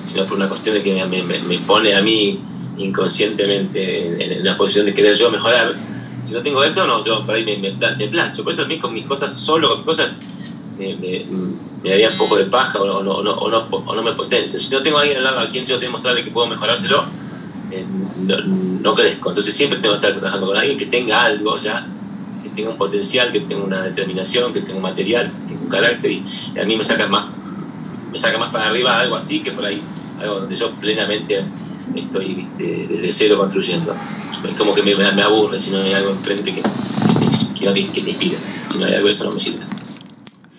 sino 0.04 0.26
por 0.26 0.38
una 0.38 0.48
cuestión 0.48 0.76
de 0.76 0.84
que 0.84 0.94
me, 1.06 1.24
me 1.24 1.60
pone 1.60 1.96
a 1.96 2.02
mí 2.02 2.40
inconscientemente 2.78 4.36
en 4.36 4.42
una 4.42 4.58
posición 4.58 4.86
de 4.86 4.94
querer 4.94 5.16
yo 5.16 5.32
mejorar. 5.32 5.74
Si 6.22 6.34
no 6.34 6.42
tengo 6.42 6.64
eso, 6.64 6.86
no, 6.88 7.04
yo 7.04 7.26
por 7.26 7.36
ahí 7.36 7.46
me, 7.46 7.58
me, 7.58 8.08
plancho. 8.08 8.44
Por 8.44 8.54
eso 8.54 8.64
también 8.64 8.82
con 8.82 8.94
mis 8.94 9.06
cosas, 9.06 9.32
solo 9.32 9.70
con 9.70 9.78
mis 9.80 9.86
cosas, 9.86 10.12
me, 10.78 10.96
me, 10.96 11.90
daría 11.90 12.10
un 12.10 12.18
poco 12.18 12.36
de 12.36 12.46
paja 12.46 12.82
o 12.82 13.04
no, 13.04 13.12
o, 13.12 13.24
no, 13.24 13.32
o, 13.32 13.96
no, 13.96 14.04
me 14.04 14.12
potencia. 14.14 14.60
Si 14.60 14.74
no 14.74 14.82
tengo 14.82 14.98
a 14.98 15.02
alguien 15.02 15.18
al 15.18 15.24
lado 15.24 15.40
a 15.40 15.48
quien 15.48 15.66
yo 15.66 15.76
tengo 15.76 15.82
que 15.82 15.90
mostrarle 15.90 16.24
que 16.24 16.32
puedo 16.32 16.48
mejorárselo, 16.48 17.06
eh, 17.72 17.86
no, 18.22 18.38
no, 18.82 18.96
crezco. 18.96 19.30
Entonces 19.30 19.54
siempre 19.54 19.80
tengo 19.80 19.94
que 19.94 20.00
estar 20.00 20.20
trabajando 20.20 20.48
con 20.48 20.58
alguien 20.58 20.78
que 20.78 20.88
tenga 20.88 21.26
algo 21.26 21.58
ya, 21.58 21.86
tenga 22.56 22.70
un 22.70 22.78
potencial, 22.78 23.32
que 23.32 23.42
tenga 23.42 23.64
una 23.64 23.82
determinación, 23.82 24.52
que 24.54 24.62
tenga 24.62 24.78
un 24.78 24.84
material, 24.84 25.32
que 25.48 25.54
tenga 25.54 25.62
un 25.64 25.70
carácter 25.70 26.12
y, 26.12 26.24
a 26.60 26.66
mí 26.66 26.76
me 26.76 26.84
saca 26.84 27.08
más 27.08 27.26
me 28.12 28.20
saca 28.20 28.38
más 28.38 28.50
para 28.50 28.70
arriba 28.70 28.98
algo 29.00 29.18
así 29.18 29.42
que 29.42 29.52
por 29.52 29.66
ahí, 29.66 29.82
algo 30.22 30.40
donde 30.40 30.56
yo 30.56 30.72
plenamente 30.76 31.44
estoy 31.96 32.34
¿viste? 32.34 32.88
desde 32.90 33.12
cero 33.12 33.38
construyendo. 33.38 33.94
Es 34.44 34.58
como 34.58 34.74
que 34.74 34.84
me, 34.84 34.96
me, 34.96 35.22
aburre 35.22 35.60
si 35.60 35.72
no 35.72 35.78
hay 35.78 35.94
algo 35.94 36.12
enfrente 36.12 36.54
que, 36.54 36.62
que, 36.62 37.74
que, 37.74 37.92
que 37.92 38.02
te 38.02 38.10
inspire. 38.10 38.38
Si 38.70 38.78
no 38.78 38.86
hay 38.86 38.94
algo, 38.94 39.10
eso 39.10 39.26
no 39.26 39.32
me 39.32 39.40
sirve. 39.40 39.60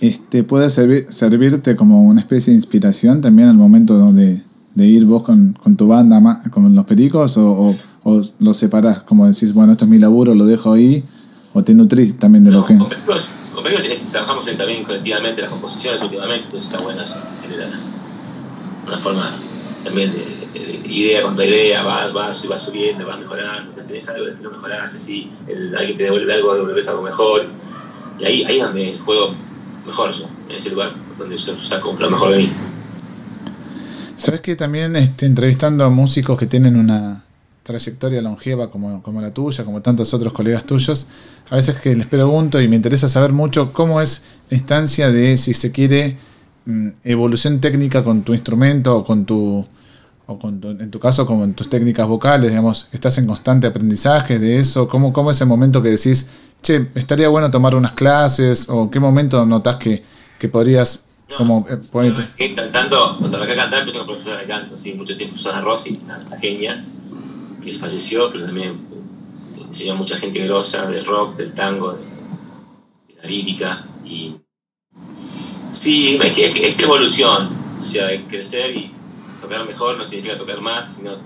Este, 0.01 0.43
¿Puede 0.45 0.69
servir, 0.71 1.07
servirte 1.09 1.77
como 1.77 2.03
una 2.03 2.21
especie 2.21 2.53
de 2.53 2.59
inspiración 2.59 3.21
también 3.21 3.49
al 3.49 3.55
momento 3.55 4.13
de, 4.13 4.41
de 4.75 4.87
ir 4.87 5.05
vos 5.05 5.23
con, 5.23 5.57
con, 5.63 5.77
tu 5.77 5.87
banda, 5.87 6.43
con 6.51 6.75
los 6.75 6.85
pericos? 6.85 7.37
O, 7.39 7.51
o, 7.51 7.77
o, 8.05 8.23
lo 8.41 8.55
separás? 8.55 9.03
Como 9.03 9.27
decís, 9.27 9.55
bueno, 9.55 9.73
esto 9.73 9.85
es 9.85 9.91
mi 9.91 9.99
laburo, 9.99 10.35
lo 10.35 10.45
dejo 10.45 10.73
ahí. 10.73 11.03
¿O 11.57 11.65
te 11.65 11.73
nutrís 11.73 12.19
también 12.19 12.45
de 12.45 12.51
no, 12.51 12.59
lo 12.59 12.67
que.? 12.67 12.77
Con 12.77 12.87
pericos, 12.87 13.31
con 13.55 13.65
pericos 13.65 13.89
trabajamos 14.13 14.45
también 14.59 14.85
colectivamente 14.85 15.41
las 15.41 15.51
composiciones 15.51 16.03
últimamente, 16.03 16.45
entonces 16.45 16.69
está 16.69 16.83
bueno 16.83 17.01
eso. 17.03 17.19
Una 18.87 18.99
forma 18.99 19.27
también 19.83 20.13
de 20.13 20.37
idea 20.87 21.23
contra 21.23 21.47
idea, 21.47 21.83
vas, 21.83 22.13
vas, 22.13 22.47
vas 22.47 22.63
subiendo, 22.63 23.07
vas 23.07 23.19
mejorando, 23.19 23.69
después 23.69 23.87
tenés 23.87 24.07
algo, 24.11 24.27
lo 24.43 24.51
mejorás, 24.51 24.97
así, 24.97 25.31
el, 25.49 25.75
alguien 25.75 25.97
te 25.97 26.05
devuelve 26.05 26.35
algo, 26.35 26.55
devuelves 26.55 26.89
algo 26.89 27.03
mejor. 27.03 27.47
Y 28.19 28.27
ahí, 28.27 28.45
ahí 28.45 28.59
es 28.59 28.63
donde 28.63 28.99
juego 29.03 29.35
mejor 29.87 30.13
yo, 30.13 30.29
en 30.51 30.57
ese 30.57 30.71
lugar 30.71 30.91
donde 31.19 31.39
yo 31.39 31.57
saco 31.57 31.97
lo 31.99 32.11
mejor 32.11 32.33
de 32.33 32.39
mí. 32.39 32.53
¿Sabes 34.15 34.43
que 34.43 34.57
también 34.57 34.95
este, 34.95 35.25
entrevistando 35.25 35.85
a 35.85 35.89
músicos 35.89 36.39
que 36.39 36.47
tienen 36.47 36.77
una 36.77 37.25
trayectoria 37.67 38.23
longeva 38.23 38.71
como, 38.71 39.03
como 39.03 39.21
la 39.21 39.35
tuya, 39.35 39.65
como 39.65 39.83
tantos 39.83 40.15
otros 40.15 40.33
colegas 40.33 40.65
tuyos, 40.65 41.09
a 41.49 41.57
veces 41.57 41.81
que 41.81 41.95
les 41.95 42.07
pregunto 42.07 42.61
y 42.61 42.69
me 42.69 42.77
interesa 42.77 43.09
saber 43.09 43.33
mucho 43.33 43.73
cómo 43.73 44.01
es 44.01 44.23
la 44.51 44.57
instancia 44.57 45.11
de 45.11 45.37
si 45.37 45.55
se 45.55 45.73
quiere 45.73 46.19
mm, 46.65 46.89
evolución 47.05 47.61
técnica 47.61 48.03
con 48.03 48.23
tu 48.23 48.35
instrumento 48.35 48.97
o 48.97 49.05
con 49.05 49.25
tu 49.25 49.65
o 50.27 50.39
con 50.39 50.61
tu, 50.61 50.71
en 50.71 50.91
tu 50.91 50.99
caso 50.99 51.25
como 51.25 51.45
en 51.45 51.55
tus 51.55 51.71
técnicas 51.71 52.07
vocales, 52.07 52.51
digamos, 52.51 52.89
estás 52.93 53.17
en 53.19 53.27
constante 53.27 53.69
aprendizaje 53.69 54.39
de 54.39 54.59
eso, 54.59 54.89
¿cómo, 54.89 55.13
cómo 55.13 55.31
es 55.31 55.41
el 55.41 55.47
momento 55.47 55.81
que 55.83 55.91
decís, 55.91 56.31
che, 56.63 56.89
estaría 56.97 57.29
bueno 57.29 57.51
tomar 57.51 57.75
unas 57.75 57.93
clases, 57.93 58.69
o 58.69 58.91
qué 58.91 58.99
momento 58.99 59.47
notas 59.47 59.77
que, 59.77 60.03
que 60.39 60.49
podrías 60.49 61.07
no, 61.31 61.37
como 61.37 61.67
eh, 61.71 61.77
ponerte? 61.93 62.27
Cantando, 62.57 63.17
cuando 63.21 63.37
arranqué 63.37 63.55
a 63.55 63.57
cantar 63.57 63.81
empecé 63.81 63.99
con 63.99 64.09
profesora 64.09 64.41
de 64.41 64.47
canto, 64.47 64.77
sí, 64.77 64.95
mucho 64.95 65.17
tiempo, 65.17 65.37
Susana 65.37 65.61
Rossi, 65.61 66.01
la, 66.09 66.39
genia, 66.39 66.85
que 67.63 67.71
falleció, 67.73 68.29
pero 68.31 68.45
también 68.47 68.73
enseñó 69.67 69.95
a 69.95 69.97
mucha 69.97 70.17
gente 70.17 70.45
grosa 70.45 70.87
del 70.87 71.05
rock, 71.05 71.37
del 71.37 71.53
tango, 71.53 71.93
de, 71.93 72.05
la 73.17 73.29
lírica, 73.29 73.85
y 74.05 74.37
sí, 75.73 76.19
es 76.23 76.81
evolución, 76.81 77.49
o 77.81 77.85
sea, 77.85 78.09
crecer 78.27 78.77
y 78.77 78.91
tocar 79.41 79.67
mejor 79.67 79.97
no 79.97 80.05
significa 80.05 80.37
tocar 80.37 80.61
más, 80.61 80.97
sino 80.97 81.17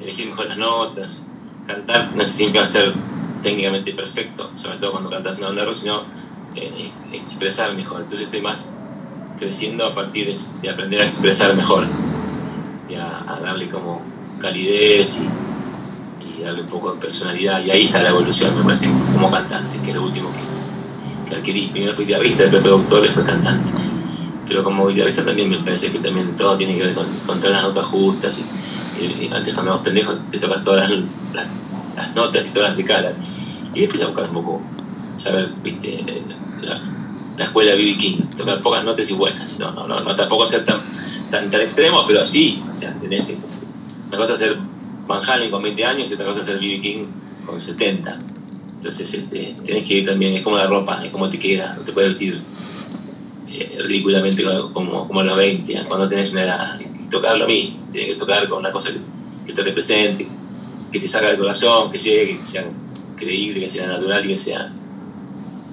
elegir 0.00 0.26
mejor 0.26 0.46
las 0.46 0.58
notas. 0.58 1.28
Cantar 1.66 2.12
no 2.16 2.24
significa 2.24 2.66
ser 2.66 2.92
técnicamente 3.42 3.92
perfecto, 3.92 4.50
sobre 4.54 4.78
todo 4.78 4.92
cuando 4.92 5.10
cantas 5.10 5.38
en 5.38 5.44
onda 5.44 5.64
rock, 5.64 5.76
sino 5.76 6.04
eh, 6.56 6.90
expresar 7.12 7.74
mejor. 7.74 8.00
Entonces 8.00 8.22
estoy 8.22 8.40
más 8.40 8.76
creciendo 9.38 9.86
a 9.86 9.94
partir 9.94 10.26
de, 10.26 10.36
de 10.62 10.70
aprender 10.70 11.00
a 11.00 11.04
expresar 11.04 11.54
mejor, 11.54 11.86
y 12.88 12.94
a, 12.94 13.32
a 13.32 13.40
darle 13.40 13.68
como 13.68 14.02
calidez 14.38 15.20
y, 15.20 15.28
darle 16.42 16.62
un 16.62 16.68
poco 16.68 16.92
de 16.92 17.00
personalidad. 17.00 17.64
Y 17.64 17.70
ahí 17.70 17.84
está 17.84 18.02
la 18.02 18.10
evolución, 18.10 18.56
me 18.56 18.64
parece, 18.64 18.90
como 19.12 19.30
cantante, 19.30 19.78
que 19.80 19.90
es 19.90 19.96
lo 19.96 20.04
último 20.04 20.30
que, 20.32 21.30
que 21.30 21.36
adquirí. 21.36 21.68
Primero 21.72 21.92
fui 21.92 22.04
guitarrista, 22.04 22.42
después 22.42 22.62
productor, 22.62 23.02
después 23.02 23.26
cantante 23.26 23.72
pero 24.52 24.64
como 24.64 24.86
guitarrista 24.86 25.24
también 25.24 25.48
me 25.48 25.56
parece 25.56 25.90
que 25.90 25.98
también 25.98 26.36
todo 26.36 26.58
tiene 26.58 26.74
que 26.76 26.82
ver 26.84 26.94
con 26.94 27.06
encontrar 27.06 27.52
las 27.52 27.62
notas 27.62 27.86
justas 27.86 28.38
y, 28.38 29.02
y, 29.02 29.24
y 29.24 29.32
antes 29.32 29.54
cuando 29.54 29.82
pendejos 29.82 30.20
te 30.30 30.38
tocas 30.38 30.62
todas 30.62 30.90
las, 30.90 31.00
las, 31.32 31.50
las, 31.96 32.14
notas 32.14 32.48
y 32.48 32.52
todas 32.52 32.68
las 32.68 32.78
escalas 32.78 33.14
y 33.72 33.80
después 33.80 34.02
a 34.02 34.08
buscar 34.08 34.28
un 34.28 34.34
poco 34.34 34.60
saber 35.16 35.48
viste 35.62 36.04
la, 36.60 36.78
la 37.38 37.44
escuela 37.44 37.72
B.B. 37.72 37.96
King 37.96 38.16
tocar 38.36 38.60
pocas 38.60 38.84
notas 38.84 39.08
y 39.10 39.14
buenas 39.14 39.58
no, 39.58 39.72
no, 39.72 39.86
no, 39.86 40.00
no 40.00 40.14
tampoco 40.14 40.44
ser 40.44 40.66
tan, 40.66 40.78
tan, 41.30 41.48
tan 41.48 41.60
extremo 41.62 42.04
pero 42.06 42.22
sí 42.22 42.62
o 42.68 42.72
sea 42.72 42.92
tenés 43.00 43.38
una 44.08 44.18
cosa 44.18 44.36
ser 44.36 44.54
Van 45.12 45.30
Halen 45.30 45.50
con 45.50 45.62
20 45.62 45.84
años 45.84 46.10
y 46.10 46.14
otra 46.14 46.26
cosa 46.26 46.40
es 46.40 46.46
ser 46.46 46.58
B.B. 46.58 46.80
King 46.80 47.04
con 47.46 47.58
70 47.58 48.20
entonces 48.76 49.14
este, 49.14 49.56
tenés 49.64 49.84
que 49.84 49.94
ir 49.94 50.04
también 50.04 50.34
es 50.34 50.42
como 50.42 50.56
la 50.56 50.66
ropa 50.66 51.04
es 51.04 51.10
como 51.10 51.28
te 51.28 51.38
queda 51.38 51.74
no 51.76 51.82
te 51.82 51.92
puedes 51.92 52.12
vestir 52.14 52.40
ridículamente 53.84 54.44
como, 54.72 55.06
como 55.06 55.20
a 55.20 55.24
los 55.24 55.36
20, 55.36 55.84
cuando 55.88 56.08
tenés 56.08 56.32
una 56.32 56.44
edad, 56.44 56.80
y 56.80 57.08
tocarlo 57.08 57.44
a 57.44 57.48
mí, 57.48 57.78
tienes 57.90 58.14
que 58.14 58.18
tocar 58.18 58.48
con 58.48 58.60
una 58.60 58.72
cosa 58.72 58.90
que, 58.92 58.98
que, 59.46 59.52
te 59.52 59.62
represente, 59.62 60.26
que 60.90 61.00
te 61.00 61.06
saca 61.06 61.28
del 61.28 61.38
corazón, 61.38 61.90
que 61.90 61.98
llegue, 61.98 62.38
que 62.38 62.46
sea 62.46 62.64
creíble, 63.16 63.60
que 63.60 63.70
sea 63.70 63.86
natural 63.86 64.24
y 64.24 64.28
que 64.28 64.36
sea 64.36 64.72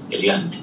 elegante. 0.10 0.58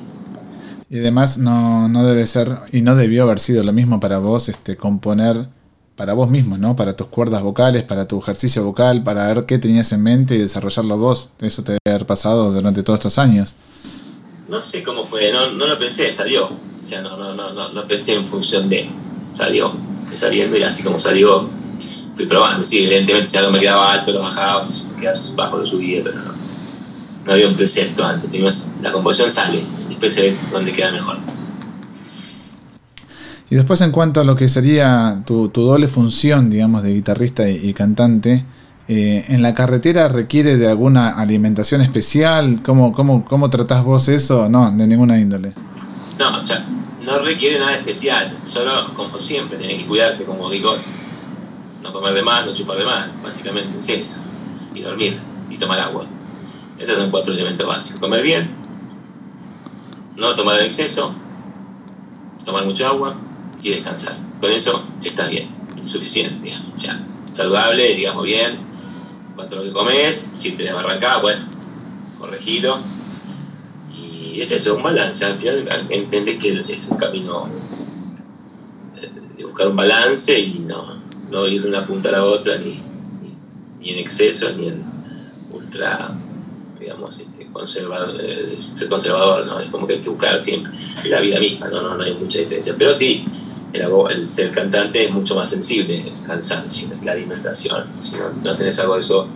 Y 0.88 1.00
además 1.00 1.38
no, 1.38 1.88
no 1.88 2.06
debe 2.06 2.26
ser, 2.26 2.58
y 2.72 2.82
no 2.82 2.94
debió 2.94 3.24
haber 3.24 3.40
sido 3.40 3.62
lo 3.62 3.72
mismo 3.72 3.98
para 3.98 4.18
vos 4.18 4.48
este, 4.48 4.76
componer 4.76 5.48
para 5.96 6.12
vos 6.12 6.30
mismo, 6.30 6.58
¿no? 6.58 6.76
Para 6.76 6.94
tus 6.94 7.08
cuerdas 7.08 7.42
vocales, 7.42 7.82
para 7.82 8.06
tu 8.06 8.20
ejercicio 8.20 8.64
vocal, 8.64 9.02
para 9.02 9.26
ver 9.26 9.46
qué 9.46 9.58
tenías 9.58 9.90
en 9.92 10.02
mente 10.02 10.36
y 10.36 10.38
desarrollarlo 10.38 10.98
vos. 10.98 11.30
Eso 11.40 11.62
te 11.62 11.72
debe 11.72 11.96
haber 11.96 12.06
pasado 12.06 12.52
durante 12.52 12.82
todos 12.82 13.00
estos 13.00 13.18
años 13.18 13.54
no 14.48 14.62
sé 14.62 14.82
cómo 14.82 15.04
fue, 15.04 15.32
no, 15.32 15.48
lo 15.48 15.78
pensé, 15.78 16.10
salió. 16.12 16.46
O 16.46 16.82
sea, 16.82 17.00
no, 17.02 17.16
no, 17.16 17.34
no, 17.34 17.52
no, 17.52 17.68
no 17.70 17.86
pensé 17.86 18.14
en 18.14 18.24
función 18.24 18.68
de. 18.68 18.88
Salió, 19.34 19.72
fue 20.06 20.16
saliendo 20.16 20.56
y 20.56 20.62
así 20.62 20.82
como 20.82 20.98
salió, 20.98 21.48
fui 22.14 22.26
probando. 22.26 22.62
Sí, 22.62 22.84
evidentemente 22.84 23.28
si 23.28 23.36
algo 23.36 23.50
me 23.50 23.58
quedaba 23.58 23.92
alto, 23.92 24.12
lo 24.12 24.20
bajaba, 24.20 24.62
si 24.62 24.84
me 24.94 25.00
quedaba 25.00 25.18
bajo, 25.36 25.58
lo 25.58 25.66
subía, 25.66 26.02
pero 26.02 26.16
no. 26.16 26.36
No 27.26 27.32
había 27.32 27.48
un 27.48 27.54
precepto 27.54 28.04
antes. 28.04 28.30
Primero 28.30 28.54
la 28.82 28.92
composición 28.92 29.30
sale, 29.30 29.60
después 29.88 30.12
se 30.12 30.22
ve 30.22 30.36
dónde 30.52 30.72
queda 30.72 30.92
mejor. 30.92 31.18
Y 33.48 33.54
después 33.54 33.80
en 33.80 33.92
cuanto 33.92 34.20
a 34.20 34.24
lo 34.24 34.34
que 34.36 34.48
sería 34.48 35.22
tu, 35.24 35.48
tu 35.50 35.62
doble 35.62 35.86
función, 35.86 36.50
digamos, 36.50 36.82
de 36.82 36.92
guitarrista 36.94 37.48
y, 37.48 37.72
cantante, 37.74 38.44
eh, 38.88 39.24
¿En 39.28 39.42
la 39.42 39.52
carretera 39.52 40.08
requiere 40.08 40.56
de 40.56 40.68
alguna 40.68 41.10
alimentación 41.10 41.80
especial? 41.80 42.62
¿Cómo, 42.64 42.92
cómo, 42.92 43.24
cómo 43.24 43.50
tratás 43.50 43.82
vos 43.82 44.06
eso? 44.06 44.48
No, 44.48 44.70
de 44.70 44.86
ninguna 44.86 45.18
índole. 45.18 45.54
No, 46.20 46.40
o 46.40 46.46
sea, 46.46 46.64
no 47.02 47.18
requiere 47.18 47.58
nada 47.58 47.74
especial. 47.74 48.38
Solo, 48.42 48.72
como 48.94 49.18
siempre, 49.18 49.58
tenés 49.58 49.82
que 49.82 49.86
cuidarte 49.86 50.24
como 50.24 50.48
de 50.48 50.62
cosas. 50.62 51.14
No 51.82 51.92
comer 51.92 52.14
de 52.14 52.22
más, 52.22 52.46
no 52.46 52.52
chupar 52.52 52.78
de 52.78 52.84
más. 52.84 53.20
Básicamente 53.22 53.76
es 53.76 53.88
eso. 53.88 54.22
Y 54.72 54.82
dormir. 54.82 55.16
Y 55.50 55.56
tomar 55.56 55.80
agua. 55.80 56.04
Esos 56.78 56.98
son 56.98 57.10
cuatro 57.10 57.32
elementos 57.32 57.66
básicos. 57.66 57.98
Comer 57.98 58.22
bien. 58.22 58.48
No 60.16 60.32
tomar 60.36 60.60
en 60.60 60.66
exceso. 60.66 61.12
Tomar 62.44 62.64
mucha 62.64 62.88
agua. 62.88 63.16
Y 63.66 63.70
descansar. 63.70 64.16
Con 64.38 64.52
eso 64.52 64.82
estás 65.02 65.28
bien. 65.28 65.48
Suficiente. 65.82 66.52
Sea, 66.74 67.00
saludable, 67.32 67.94
digamos 67.94 68.24
bien 68.24 68.66
cuanto 69.36 69.56
lo 69.56 69.62
que 69.64 69.72
comes, 69.72 70.32
si 70.36 70.52
te 70.52 70.68
arrancás, 70.70 71.20
bueno, 71.20 71.44
corregilo. 72.18 72.76
Y 73.94 74.40
es 74.40 74.50
eso, 74.50 74.76
un 74.76 74.82
balance. 74.82 75.24
Al 75.24 75.38
final 75.38 75.86
entendés 75.90 76.36
que 76.36 76.64
es 76.68 76.88
un 76.88 76.96
camino 76.96 77.48
de 79.36 79.44
buscar 79.44 79.68
un 79.68 79.76
balance 79.76 80.38
y 80.38 80.60
no, 80.60 80.96
no 81.30 81.46
ir 81.46 81.62
de 81.62 81.68
una 81.68 81.86
punta 81.86 82.08
a 82.08 82.12
la 82.12 82.24
otra, 82.24 82.56
ni, 82.58 82.80
ni, 83.80 83.90
en 83.90 83.98
exceso, 83.98 84.50
ni 84.52 84.68
en 84.68 84.82
ultra, 85.52 86.10
digamos, 86.80 87.18
este, 87.18 87.46
conservador, 87.48 88.16
eh, 88.20 88.56
conservador, 88.88 89.46
¿no? 89.46 89.60
Es 89.60 89.70
como 89.70 89.86
que 89.86 89.94
hay 89.94 90.00
que 90.00 90.08
buscar 90.08 90.40
siempre 90.40 90.72
la 91.08 91.20
vida 91.20 91.38
misma, 91.38 91.68
¿no? 91.68 91.82
No, 91.82 91.96
no 91.96 92.04
hay 92.04 92.14
mucha 92.14 92.38
diferencia. 92.38 92.74
Pero 92.78 92.94
sí, 92.94 93.24
el, 94.10 94.28
ser 94.28 94.50
cantante 94.50 95.04
es 95.04 95.12
mucho 95.12 95.34
más 95.34 95.48
sensible, 95.48 95.96
el 95.96 96.26
cansancio, 96.26 96.88
la 97.02 97.12
alimentación. 97.12 97.84
Si 97.98 98.16
no, 98.16 98.24
no 98.44 98.56
tenés 98.56 98.78
algo 98.80 98.94
de 98.94 99.00
eso, 99.00 99.28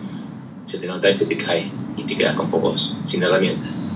se 0.65 0.79
te 0.79 0.87
nota 0.87 1.09
y 1.09 1.13
se 1.13 1.25
te 1.25 1.37
cae 1.37 1.69
y 1.97 2.03
te 2.03 2.15
quedas 2.15 2.33
con 2.35 2.49
pocos, 2.49 2.97
sin 3.03 3.23
herramientas. 3.23 3.87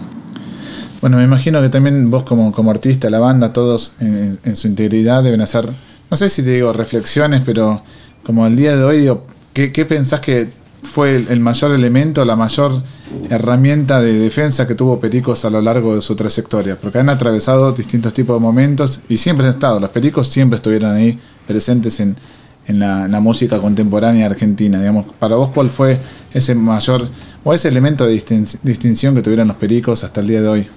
Bueno, 1.01 1.17
me 1.17 1.23
imagino 1.23 1.61
que 1.61 1.69
también 1.69 2.09
vos 2.09 2.23
como, 2.23 2.51
como 2.51 2.71
artista, 2.71 3.09
la 3.09 3.19
banda, 3.19 3.53
todos 3.53 3.93
en, 3.99 4.55
su 4.55 4.67
integridad 4.67 5.23
deben 5.23 5.41
hacer, 5.41 5.69
no 6.09 6.17
sé 6.17 6.29
si 6.29 6.41
te 6.41 6.51
digo 6.51 6.73
reflexiones, 6.73 7.41
pero 7.45 7.83
como 8.23 8.47
el 8.47 8.55
día 8.55 8.75
de 8.75 8.83
hoy, 8.83 9.01
digo, 9.01 9.25
¿qué, 9.53 9.71
qué 9.71 9.85
pensás 9.85 10.21
que 10.21 10.49
fue 10.85 11.15
el, 11.15 11.39
mayor 11.39 11.71
elemento, 11.71 12.23
la 12.23 12.35
mayor 12.35 12.81
herramienta 13.29 13.99
de 13.99 14.13
defensa 14.13 14.67
que 14.67 14.75
tuvo 14.75 14.99
Pericos 14.99 15.43
a 15.43 15.49
lo 15.49 15.61
largo 15.61 15.95
de 15.95 16.01
su 16.01 16.15
trayectoria, 16.15 16.77
porque 16.77 16.99
han 16.99 17.09
atravesado 17.09 17.71
distintos 17.73 18.13
tipos 18.13 18.37
de 18.37 18.39
momentos 18.39 19.01
y 19.09 19.17
siempre 19.17 19.47
han 19.47 19.53
estado, 19.53 19.79
los 19.79 19.89
Pericos 19.89 20.27
siempre 20.27 20.57
estuvieron 20.57 20.95
ahí 20.95 21.19
presentes 21.47 21.99
en, 21.99 22.15
la, 22.67 23.19
música 23.19 23.59
contemporánea 23.59 24.25
argentina. 24.25 24.79
Digamos, 24.79 25.05
para 25.19 25.35
vos, 25.35 25.49
¿cuál 25.53 25.69
fue 25.69 25.99
ese 26.33 26.55
mayor 26.55 27.09
o 27.43 27.53
ese 27.53 27.67
elemento 27.67 28.05
de 28.05 28.13
distinción 28.63 29.13
que 29.13 29.21
tuvieron 29.21 29.47
los 29.47 29.57
Pericos 29.57 30.03
hasta 30.03 30.21
el 30.21 30.27
día 30.27 30.41
de 30.41 30.47
hoy? 30.47 30.67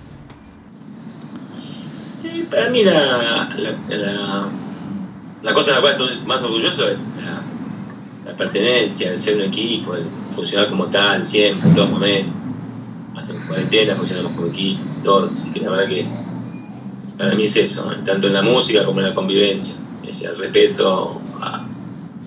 para 2.51 2.71
mí 2.71 2.83
la, 2.83 2.93
la, 5.43 5.55
cosa 5.55 5.71
de 5.71 5.75
la 5.75 5.81
cual 5.81 5.93
estoy 5.93 6.27
más 6.27 6.43
orgulloso 6.43 6.89
es 6.91 7.15
la 7.25 7.43
pertenencia, 8.39 9.13
el 9.13 9.21
ser 9.21 9.37
un 9.37 9.43
equipo, 9.43 9.95
el 9.95 10.05
funcionar 10.05 10.71
como 10.71 10.87
tal, 10.87 11.25
siempre, 11.25 11.69
en 11.69 11.75
todo 11.75 11.89
momento. 11.89 12.33
Hasta 13.17 13.33
en 13.33 13.41
cuarentena 13.41 13.95
funcionamos 13.97 14.33
como 14.33 14.47
equipo, 14.47 14.81
todo. 15.03 15.31
Así 15.31 15.53
que 15.53 15.61
la 15.61 15.71
verdad 15.71 15.89
que 15.89 16.07
para 17.19 17.35
mí 17.35 17.45
es 17.45 17.57
eso, 17.57 17.91
tanto 18.05 18.29
en 18.29 18.33
la 18.33 18.43
música 18.43 18.85
como 18.85 19.01
en 19.01 19.07
la 19.07 19.15
convivencia. 19.15 19.77
Es 20.07 20.23
el 20.23 20.37
respeto 20.37 21.21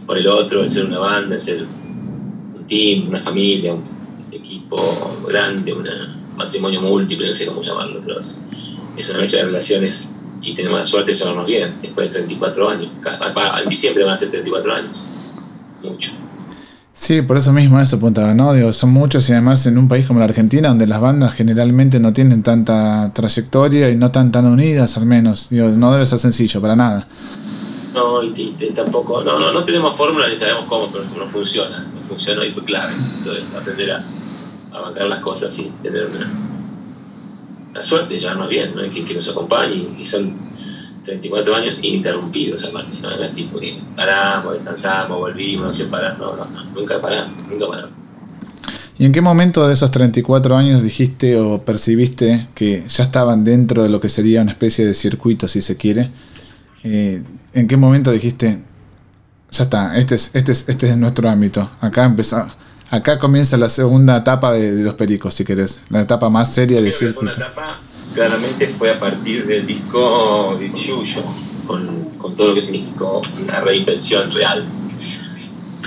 por 0.05 0.17
el 0.17 0.27
otro, 0.27 0.61
el 0.61 0.69
ser 0.69 0.85
una 0.85 0.99
banda, 0.99 1.35
el 1.35 1.41
ser 1.41 1.63
un 1.63 2.65
team, 2.67 3.07
una 3.07 3.17
familia, 3.17 3.73
un 3.73 3.83
equipo 4.31 4.77
grande, 5.27 5.73
un 5.73 5.87
matrimonio 6.35 6.81
múltiple, 6.81 7.27
no 7.27 7.33
sé 7.33 7.45
cómo 7.45 7.61
llamarlo, 7.61 8.01
pero 8.05 8.19
es, 8.19 8.45
una 9.09 9.19
mezcla 9.19 9.39
de 9.39 9.45
relaciones 9.45 10.15
y 10.43 10.53
tenemos 10.53 10.77
la 10.77 10.85
suerte 10.85 11.11
de 11.11 11.17
llevarnos 11.17 11.47
bien 11.47 11.71
después 11.81 12.07
de 12.07 12.19
34 12.19 12.69
años. 12.69 12.89
En 13.63 13.69
diciembre 13.69 14.03
van 14.03 14.13
a 14.13 14.15
ser 14.15 14.29
34 14.29 14.73
años 14.75 15.03
mucho. 15.83 16.11
Sí, 16.93 17.21
por 17.21 17.37
eso 17.37 17.51
mismo 17.53 17.79
eso 17.79 17.95
apuntaba, 17.95 18.33
¿no? 18.33 18.53
Digo, 18.53 18.71
son 18.73 18.91
muchos 18.91 19.27
y 19.29 19.31
además 19.31 19.65
en 19.65 19.77
un 19.77 19.87
país 19.87 20.05
como 20.05 20.19
la 20.19 20.25
Argentina, 20.25 20.69
donde 20.69 20.85
las 20.85 21.01
bandas 21.01 21.33
generalmente 21.33 21.99
no 21.99 22.13
tienen 22.13 22.43
tanta 22.43 23.11
trayectoria 23.13 23.89
y 23.89 23.95
no 23.95 24.07
están 24.07 24.31
tan 24.31 24.45
unidas 24.45 24.97
al 24.97 25.05
menos. 25.05 25.49
Digo, 25.49 25.69
no 25.69 25.91
debe 25.93 26.05
ser 26.05 26.19
sencillo 26.19 26.61
para 26.61 26.75
nada. 26.75 27.07
No, 27.93 28.23
y, 28.23 28.55
tampoco, 28.75 29.23
no, 29.23 29.39
no, 29.39 29.51
no 29.51 29.63
tenemos 29.63 29.95
fórmula 29.95 30.27
ni 30.27 30.35
sabemos 30.35 30.65
cómo, 30.67 30.89
pero 30.91 31.03
no 31.17 31.27
funciona. 31.27 31.77
No 31.95 32.01
funcionó 32.01 32.43
y 32.43 32.51
fue 32.51 32.63
clave. 32.65 32.93
Entonces, 33.17 33.45
aprender 33.59 33.91
a, 33.91 34.03
a 34.73 34.81
bancar 34.81 35.07
las 35.07 35.19
cosas 35.21 35.57
y 35.59 35.71
tener 35.81 36.05
una, 36.05 36.29
la 37.73 37.81
suerte, 37.81 38.17
ya 38.19 38.35
no 38.35 38.47
bien, 38.47 38.75
¿no? 38.75 38.81
Que, 38.89 39.03
que 39.03 39.13
nos 39.13 39.29
acompañe 39.29 39.87
y 39.97 40.05
son 40.05 40.35
34 41.03 41.55
años 41.55 41.79
ininterrumpidos 41.83 42.65
aparte, 42.65 42.97
¿no? 43.01 43.09
No 43.09 43.23
es 43.23 43.31
tipo 43.31 43.59
que 43.59 43.73
paramos, 43.95 44.53
descansamos, 44.53 45.17
volvimos, 45.17 45.65
no 45.65 45.73
sé 45.73 45.85
parar, 45.85 46.17
no, 46.19 46.35
no, 46.35 46.43
no, 46.43 46.63
nunca 46.75 47.01
paramos, 47.01 47.47
nunca 47.49 47.67
paramos. 47.67 48.01
¿Y 48.97 49.05
en 49.05 49.11
qué 49.13 49.21
momento 49.21 49.67
de 49.67 49.73
esos 49.73 49.89
34 49.89 50.55
años 50.55 50.83
dijiste 50.83 51.39
o 51.39 51.65
percibiste 51.65 52.49
que 52.53 52.85
ya 52.87 53.03
estaban 53.03 53.43
dentro 53.43 53.81
de 53.81 53.89
lo 53.89 53.99
que 53.99 54.09
sería 54.09 54.43
una 54.43 54.51
especie 54.51 54.85
de 54.85 54.93
circuito, 54.93 55.47
si 55.47 55.63
se 55.63 55.75
quiere? 55.75 56.11
Eh, 56.83 57.23
¿En 57.53 57.67
qué 57.67 57.77
momento 57.77 58.11
dijiste, 58.11 58.61
ya 59.49 59.63
está, 59.63 59.97
este 59.97 60.15
es, 60.15 60.29
este 60.35 60.51
es, 60.51 60.69
este 60.69 60.89
es 60.89 60.97
nuestro 60.97 61.27
ámbito, 61.29 61.71
acá 61.81 62.05
empezó, 62.05 62.45
acá 62.91 63.17
comienza 63.17 63.57
la 63.57 63.69
segunda 63.69 64.17
etapa 64.17 64.53
de, 64.53 64.83
los 64.83 64.93
pericos, 64.93 65.33
si 65.33 65.45
querés, 65.45 65.81
la 65.89 66.01
etapa 66.01 66.29
más 66.29 66.53
seria 66.53 66.79
de 66.79 66.91
circuito? 66.91 67.33
Claramente 68.13 68.67
fue 68.67 68.89
a 68.91 68.99
partir 68.99 69.45
del 69.45 69.65
disco 69.65 70.57
de 70.59 70.71
con, 71.65 72.05
con, 72.17 72.35
todo 72.35 72.49
lo 72.49 72.53
que 72.53 72.61
significó 72.61 73.21
una 73.41 73.59
reinvención 73.61 74.31
real. 74.31 74.65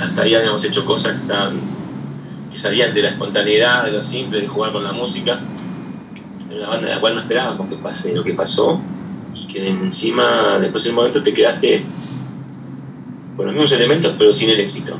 Hasta 0.00 0.22
ahí 0.22 0.34
habíamos 0.34 0.64
hecho 0.64 0.84
cosas 0.84 1.16
que, 2.50 2.58
salían 2.58 2.94
de 2.94 3.02
la 3.02 3.08
espontaneidad, 3.08 3.84
de 3.84 3.92
lo 3.92 4.02
simple, 4.02 4.40
de 4.40 4.46
jugar 4.46 4.72
con 4.72 4.84
la 4.84 4.92
música. 4.92 5.40
En 6.50 6.56
una 6.56 6.68
banda 6.68 6.88
de 6.88 6.94
la 6.94 7.00
cual 7.00 7.14
no 7.14 7.20
esperábamos 7.20 7.68
que 7.68 7.76
pase 7.76 8.14
lo 8.14 8.22
que 8.22 8.34
pasó 8.34 8.80
y 9.34 9.46
que 9.46 9.68
encima, 9.68 10.58
después 10.60 10.84
de 10.84 10.90
un 10.90 10.96
momento, 10.96 11.22
te 11.22 11.34
quedaste 11.34 11.84
con 13.36 13.46
los 13.46 13.54
mismos 13.54 13.72
elementos 13.72 14.14
pero 14.16 14.32
sin 14.32 14.50
el 14.50 14.60
éxito. 14.60 14.96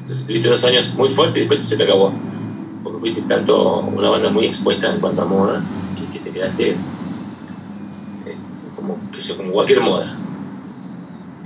Entonces 0.00 0.26
tuviste 0.26 0.48
dos 0.48 0.64
años 0.64 0.94
muy 0.96 1.10
fuertes 1.10 1.38
y 1.38 1.40
después 1.40 1.60
se 1.60 1.76
te 1.76 1.82
acabó. 1.82 2.12
Porque 2.82 3.00
fuiste 3.00 3.22
tanto 3.22 3.80
una 3.80 4.10
banda 4.10 4.30
muy 4.30 4.46
expuesta 4.46 4.92
en 4.92 5.00
cuanto 5.00 5.22
a 5.22 5.24
moda 5.24 5.62
quedaste 6.34 6.70
eh, 6.70 6.76
como, 8.74 8.98
que 9.10 9.20
sea, 9.20 9.36
como 9.36 9.52
cualquier 9.52 9.80
moda. 9.80 10.18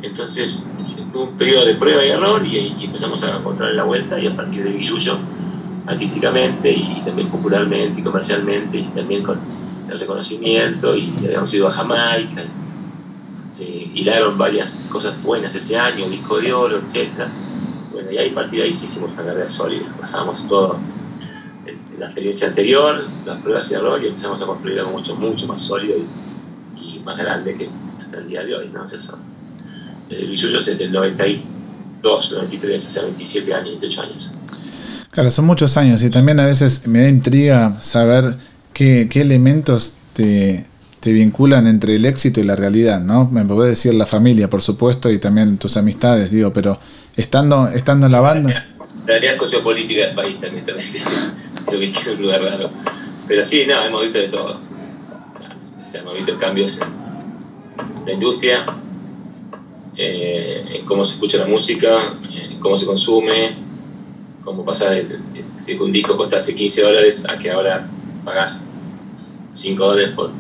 Entonces 0.03 0.71
fue 1.13 1.23
un 1.23 1.37
periodo 1.37 1.67
de 1.67 1.75
prueba 1.75 2.05
y 2.05 2.09
error 2.09 2.47
y, 2.47 2.85
empezamos 2.85 3.23
a 3.25 3.37
encontrar 3.37 3.75
la 3.75 3.85
vuelta 3.85 4.19
y 4.19 4.27
a 4.27 4.35
partir 4.35 4.65
de 4.65 4.71
Billuyo, 4.71 5.19
artísticamente 5.87 6.73
y 6.73 7.03
también 7.05 7.29
popularmente 7.29 8.01
y 8.01 8.03
comercialmente 8.03 8.79
y 8.79 8.85
también 8.95 9.23
con 9.23 9.39
el 9.91 9.99
reconocimiento 9.99 10.97
y 10.97 11.13
habíamos 11.25 11.53
ido 11.55 11.69
a 11.69 11.71
Jamaica, 11.71 12.43
se 13.51 13.65
hilaron 13.65 14.37
varias 14.37 14.87
cosas 14.91 15.23
buenas 15.23 15.55
ese 15.55 15.79
año, 15.79 16.09
disco 16.09 16.39
de 16.39 16.53
oro, 16.53 16.79
etc. 16.79 17.09
Bueno, 17.93 18.11
y 18.11 18.19
ahí 18.19 18.31
a 18.31 18.35
partir 18.35 18.61
de 18.61 18.67
ahí 18.67 18.73
sí 18.73 18.85
hicimos 18.85 19.13
una 19.13 19.25
carrera 19.25 19.49
sólida, 19.49 19.87
pasamos 19.99 20.47
todo 20.47 20.77
la 21.99 22.07
experiencia 22.07 22.49
anterior, 22.49 23.05
las 23.27 23.37
pruebas 23.39 23.71
y 23.71 23.75
errores, 23.75 24.05
y 24.05 24.09
empezamos 24.09 24.43
a 24.43 24.47
construir 24.47 24.79
algo 24.79 24.93
mucho, 24.93 25.15
mucho 25.17 25.47
más 25.47 25.61
sólido 25.61 25.97
y, 25.97 26.99
más 27.05 27.17
grande 27.17 27.57
que 27.57 27.69
hasta 27.99 28.19
el 28.19 28.29
día 28.29 28.45
de 28.45 28.55
hoy. 28.55 28.71
¿no? 28.73 28.85
Eso, 28.87 29.19
desde 30.09 30.25
el 30.25 30.31
Billuyo 30.31 30.59
desde 30.59 30.85
el 30.85 30.93
92, 30.93 32.33
93, 32.33 32.87
o 32.87 32.91
sea, 32.91 33.03
27 33.05 33.55
años, 33.55 33.69
28 33.81 34.03
años. 34.03 34.33
Claro, 35.11 35.31
son 35.31 35.47
muchos 35.47 35.77
años 35.77 36.03
y 36.03 36.11
también 36.11 36.39
a 36.39 36.45
veces 36.45 36.87
me 36.87 37.03
da 37.03 37.09
intriga 37.09 37.79
saber 37.83 38.37
qué, 38.75 39.09
qué 39.11 39.23
elementos 39.23 39.95
te, 40.13 40.67
te 41.01 41.13
vinculan 41.13 41.67
entre 41.67 41.97
el 41.97 42.05
éxito 42.05 42.41
y 42.41 42.45
la 42.45 42.57
realidad, 42.57 43.01
¿no? 43.01 43.29
Me 43.31 43.45
puede 43.45 43.71
decir 43.71 43.95
la 43.95 44.07
familia, 44.07 44.51
por 44.51 44.63
supuesto, 44.63 45.11
y 45.11 45.19
también 45.19 45.59
tus 45.59 45.77
amistades, 45.77 46.31
digo, 46.31 46.53
pero 46.53 46.79
estando, 47.17 47.69
estando 47.69 48.07
en 48.07 48.13
la 48.13 48.21
banda... 48.21 48.67
La 49.07 49.15
realidad 49.15 49.33
sociopolítica 49.37 50.05
del 50.05 50.15
país 50.15 50.39
también, 50.39 50.67
también 50.67 50.87
creo 51.67 51.81
que 51.81 51.87
es 51.87 52.07
un 52.07 52.23
lugar 52.23 52.43
raro. 52.43 52.71
Pero 53.27 53.43
sí, 53.43 53.65
no, 53.67 53.83
hemos 53.83 54.03
visto 54.03 54.19
de 54.19 54.29
todo. 54.29 54.61
hemos 55.95 56.15
visto 56.15 56.39
cambios 56.39 56.81
en 56.81 58.07
la 58.07 58.13
industria, 58.13 58.65
eh, 59.97 60.65
en 60.75 60.87
cómo 60.87 61.05
se 61.05 61.15
escucha 61.15 61.39
la 61.39 61.47
música, 61.47 62.15
en 62.33 62.59
cómo 62.61 62.77
se 62.77 62.87
consume, 62.87 63.51
cómo 64.43 64.65
pasa 64.65 64.91
de, 64.91 65.19
que 65.67 65.79
un 65.79 65.93
disco 65.93 66.17
costase 66.17 66.55
15 66.55 66.83
dólares 66.83 67.27
a 67.29 67.37
que 67.37 67.51
ahora 67.51 67.87
pagas 68.25 68.69
5 69.55 69.85
dólares 69.85 70.13
por, 70.13 70.31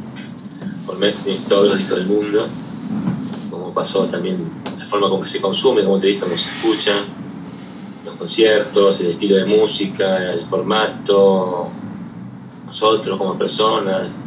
por 0.86 0.98
mes 0.98 1.26
en 1.26 1.36
todos 1.44 1.68
los 1.68 1.78
discos 1.78 1.98
del 1.98 2.06
mundo, 2.06 2.48
cómo 3.50 3.74
pasó 3.74 4.04
también 4.06 4.38
la 4.78 4.86
forma 4.86 5.10
con 5.10 5.20
que 5.20 5.28
se 5.28 5.42
consume, 5.42 5.84
como 5.84 5.98
te 5.98 6.06
dije, 6.06 6.20
cómo 6.20 6.38
se 6.38 6.48
escucha 6.48 6.92
conciertos, 8.18 9.00
el 9.00 9.12
estilo 9.12 9.36
de 9.36 9.44
música, 9.44 10.32
el 10.32 10.42
formato, 10.42 11.70
nosotros 12.66 13.16
como 13.16 13.38
personas, 13.38 14.26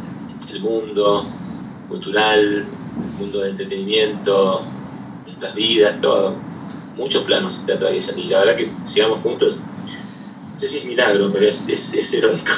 el 0.52 0.60
mundo 0.60 1.24
cultural, 1.88 2.40
el 2.40 3.18
mundo 3.18 3.40
del 3.40 3.50
entretenimiento, 3.50 4.62
nuestras 5.24 5.54
vidas, 5.54 6.00
todo. 6.00 6.34
Muchos 6.96 7.22
planos 7.24 7.64
te 7.64 7.72
atraviesan 7.72 8.18
y 8.18 8.24
la 8.24 8.40
verdad 8.40 8.56
que 8.56 8.70
sigamos 8.84 9.20
juntos, 9.20 9.60
no 10.52 10.58
sé 10.58 10.68
si 10.68 10.78
es 10.78 10.84
milagro, 10.84 11.30
pero 11.32 11.46
es, 11.46 11.68
es, 11.68 12.14
heroico. 12.14 12.52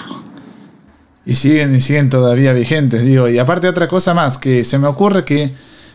Y 1.25 1.35
siguen 1.35 1.75
y 1.75 1.81
siguen 1.81 2.11
todavía 2.11 2.53
vigentes, 2.53 3.05
digo. 3.05 3.29
Y 3.29 3.39
aparte 3.39 3.69
otra 3.69 3.89
cosa 3.89 4.13
más, 4.13 4.39
que 4.39 4.65
se 4.65 4.79
me 4.79 4.89
ocurre 4.89 5.25
que 5.25 5.53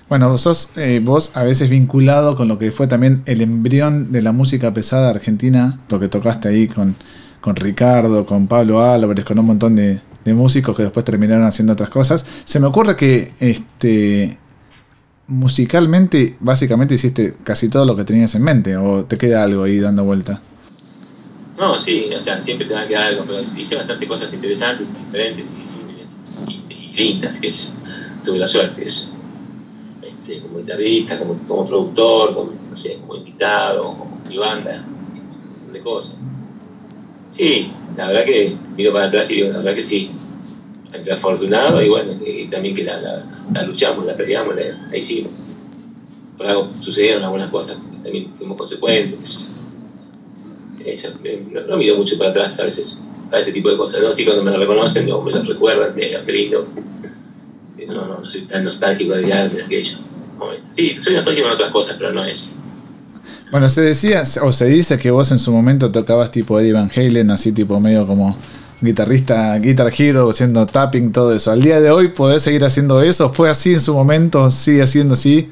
Bueno, 0.09 0.35
sos 0.39 0.71
eh, 0.75 0.99
vos 1.03 1.31
a 1.35 1.43
veces 1.43 1.69
vinculado 1.69 2.35
con 2.35 2.47
lo 2.47 2.57
que 2.57 2.71
fue 2.71 2.87
también 2.87 3.21
el 3.27 3.41
embrión 3.41 4.11
de 4.11 4.23
la 4.23 4.31
música 4.31 4.73
pesada 4.73 5.11
argentina, 5.11 5.79
porque 5.87 6.07
tocaste 6.07 6.47
ahí 6.47 6.67
con, 6.67 6.95
con 7.41 7.55
Ricardo, 7.55 8.25
con 8.25 8.47
Pablo 8.47 8.81
Álvarez, 8.81 9.23
con 9.23 9.37
un 9.37 9.45
montón 9.45 9.75
de, 9.75 10.01
de 10.25 10.33
músicos 10.33 10.75
que 10.75 10.83
después 10.83 11.05
terminaron 11.05 11.45
haciendo 11.45 11.73
otras 11.73 11.91
cosas. 11.91 12.25
Se 12.43 12.59
me 12.59 12.65
ocurre 12.65 12.95
que 12.95 13.33
este 13.39 14.39
musicalmente 15.27 16.35
básicamente 16.39 16.95
hiciste 16.95 17.37
casi 17.43 17.69
todo 17.69 17.85
lo 17.85 17.95
que 17.95 18.03
tenías 18.03 18.33
en 18.33 18.41
mente, 18.41 18.77
o 18.77 19.05
te 19.05 19.15
queda 19.15 19.43
algo 19.43 19.63
ahí 19.63 19.79
dando 19.79 20.03
vuelta. 20.03 20.41
No, 21.59 21.77
sí, 21.77 22.09
o 22.17 22.19
sea, 22.19 22.39
siempre 22.39 22.65
te 22.65 22.73
va 22.73 22.81
a 22.81 22.87
quedar 22.87 23.09
algo, 23.09 23.25
pero 23.27 23.39
hice 23.39 23.75
bastante 23.75 24.07
cosas 24.07 24.33
interesantes, 24.33 24.97
diferentes 24.97 25.55
y, 26.47 26.53
y, 26.73 26.93
lindas, 26.95 27.39
que 27.39 27.51
tuve 28.23 28.39
la 28.39 28.47
suerte, 28.47 28.85
eso. 28.85 29.08
Como 30.37 30.59
guitarrista, 30.59 31.17
como, 31.19 31.65
productor, 31.65 32.33
como, 32.33 32.51
no 32.69 32.75
sé, 32.75 32.99
como 32.99 33.15
invitado, 33.15 33.81
como 33.81 34.21
mi 34.27 34.37
banda, 34.37 34.85
de 35.71 35.81
cosas. 35.81 36.17
Sí, 37.31 37.71
la 37.97 38.07
verdad 38.07 38.25
que 38.25 38.55
miro 38.75 38.93
para 38.93 39.05
atrás 39.05 39.29
y 39.31 39.35
digo, 39.35 39.49
la 39.49 39.57
verdad 39.57 39.75
que 39.75 39.83
sí, 39.83 40.11
entre 40.93 41.13
afortunado 41.13 41.81
y 41.83 41.89
bueno, 41.89 42.13
también 42.49 42.73
que 42.73 42.83
la, 42.83 42.99
la, 42.99 43.63
luchamos, 43.63 44.05
la 44.05 44.15
peleamos, 44.15 44.55
ahí 44.91 45.01
sí. 45.01 45.27
Por 46.37 46.47
algo 46.47 46.69
sucedieron 46.79 47.23
algunas 47.23 47.49
cosas, 47.49 47.77
también 48.03 48.31
fuimos 48.37 48.57
consecuentes. 48.57 49.47
no, 51.67 51.77
miro 51.77 51.97
mucho 51.97 52.17
para 52.17 52.29
atrás 52.29 52.59
a 52.59 52.63
veces 52.63 53.03
a 53.31 53.37
ese 53.37 53.51
tipo 53.51 53.69
de 53.69 53.77
cosas, 53.77 54.01
¿no? 54.01 54.11
Sí, 54.11 54.25
cuando 54.25 54.43
me 54.43 54.51
lo 54.51 54.57
reconocen 54.57 55.11
o 55.11 55.21
me 55.21 55.31
lo 55.31 55.43
recuerdan, 55.43 55.93
que 55.93 56.17
qué 56.25 56.31
lindo. 56.31 56.67
No, 57.87 57.93
no, 57.93 58.19
no 58.19 58.25
soy 58.29 58.41
tan 58.41 58.63
nostálgico 58.63 59.13
de, 59.13 59.23
de 59.23 59.63
aquello. 59.63 59.97
Sí, 60.71 60.99
soy 60.99 61.15
nostálgico 61.15 61.47
en 61.47 61.53
otras 61.53 61.71
cosas, 61.71 61.97
pero 61.97 62.13
no 62.13 62.23
es. 62.23 62.55
Bueno, 63.51 63.67
se 63.67 63.81
decía, 63.81 64.23
o 64.43 64.51
se 64.51 64.65
dice 64.65 64.97
que 64.97 65.09
vos 65.09 65.31
en 65.31 65.39
su 65.39 65.51
momento 65.51 65.91
tocabas 65.91 66.31
tipo 66.31 66.59
Eddie 66.59 66.73
Van 66.73 66.91
Halen, 66.95 67.31
así 67.31 67.51
tipo 67.51 67.79
medio 67.79 68.05
como 68.05 68.37
guitarrista, 68.81 69.57
Guitar 69.57 69.91
Hero, 69.95 70.29
haciendo 70.29 70.65
tapping, 70.65 71.11
todo 71.11 71.33
eso. 71.33 71.51
¿Al 71.51 71.61
día 71.61 71.81
de 71.81 71.91
hoy 71.91 72.09
podés 72.09 72.43
seguir 72.43 72.63
haciendo 72.63 73.01
eso? 73.01 73.29
¿Fue 73.31 73.49
así 73.49 73.73
en 73.73 73.81
su 73.81 73.93
momento? 73.93 74.49
¿Sigue 74.51 74.85
siendo 74.87 75.15
así? 75.15 75.51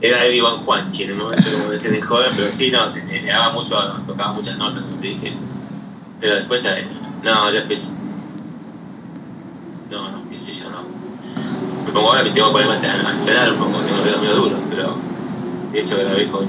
Era 0.00 0.24
Eddie 0.26 0.42
Van 0.42 0.58
Juanchi 0.58 1.04
en 1.04 1.10
el 1.10 1.16
momento, 1.16 1.50
como 1.52 1.70
decían 1.70 1.94
en 1.94 2.00
joven, 2.02 2.30
pero 2.36 2.50
sí, 2.50 2.70
no, 2.70 2.94
le, 2.94 3.22
daba 3.26 3.52
mucho, 3.52 3.76
tocaba 4.06 4.32
muchas 4.32 4.58
notas, 4.58 4.82
como 4.82 4.96
te 4.96 5.08
dije. 5.08 5.32
Pero 6.20 6.34
después, 6.34 6.66
no, 7.24 7.50
ya 7.50 7.58
después. 7.58 7.94
No, 9.90 10.10
no, 10.10 10.28
qué 10.28 10.36
sé 10.36 10.54
yo, 10.54 10.70
no. 10.70 10.89
Me 11.90 11.94
pongo 11.94 12.10
ahora, 12.10 12.22
me 12.22 12.30
tengo 12.30 12.52
poner 12.52 12.70
a 12.70 13.12
entrenar 13.12 13.52
un 13.52 13.58
poco, 13.58 13.80
tengo 13.80 13.98
los 13.98 14.22
dedos 14.22 14.36
duros, 14.36 14.58
pero 14.70 14.96
de 15.72 15.80
hecho 15.80 15.98
grabé 15.98 16.28
con 16.28 16.46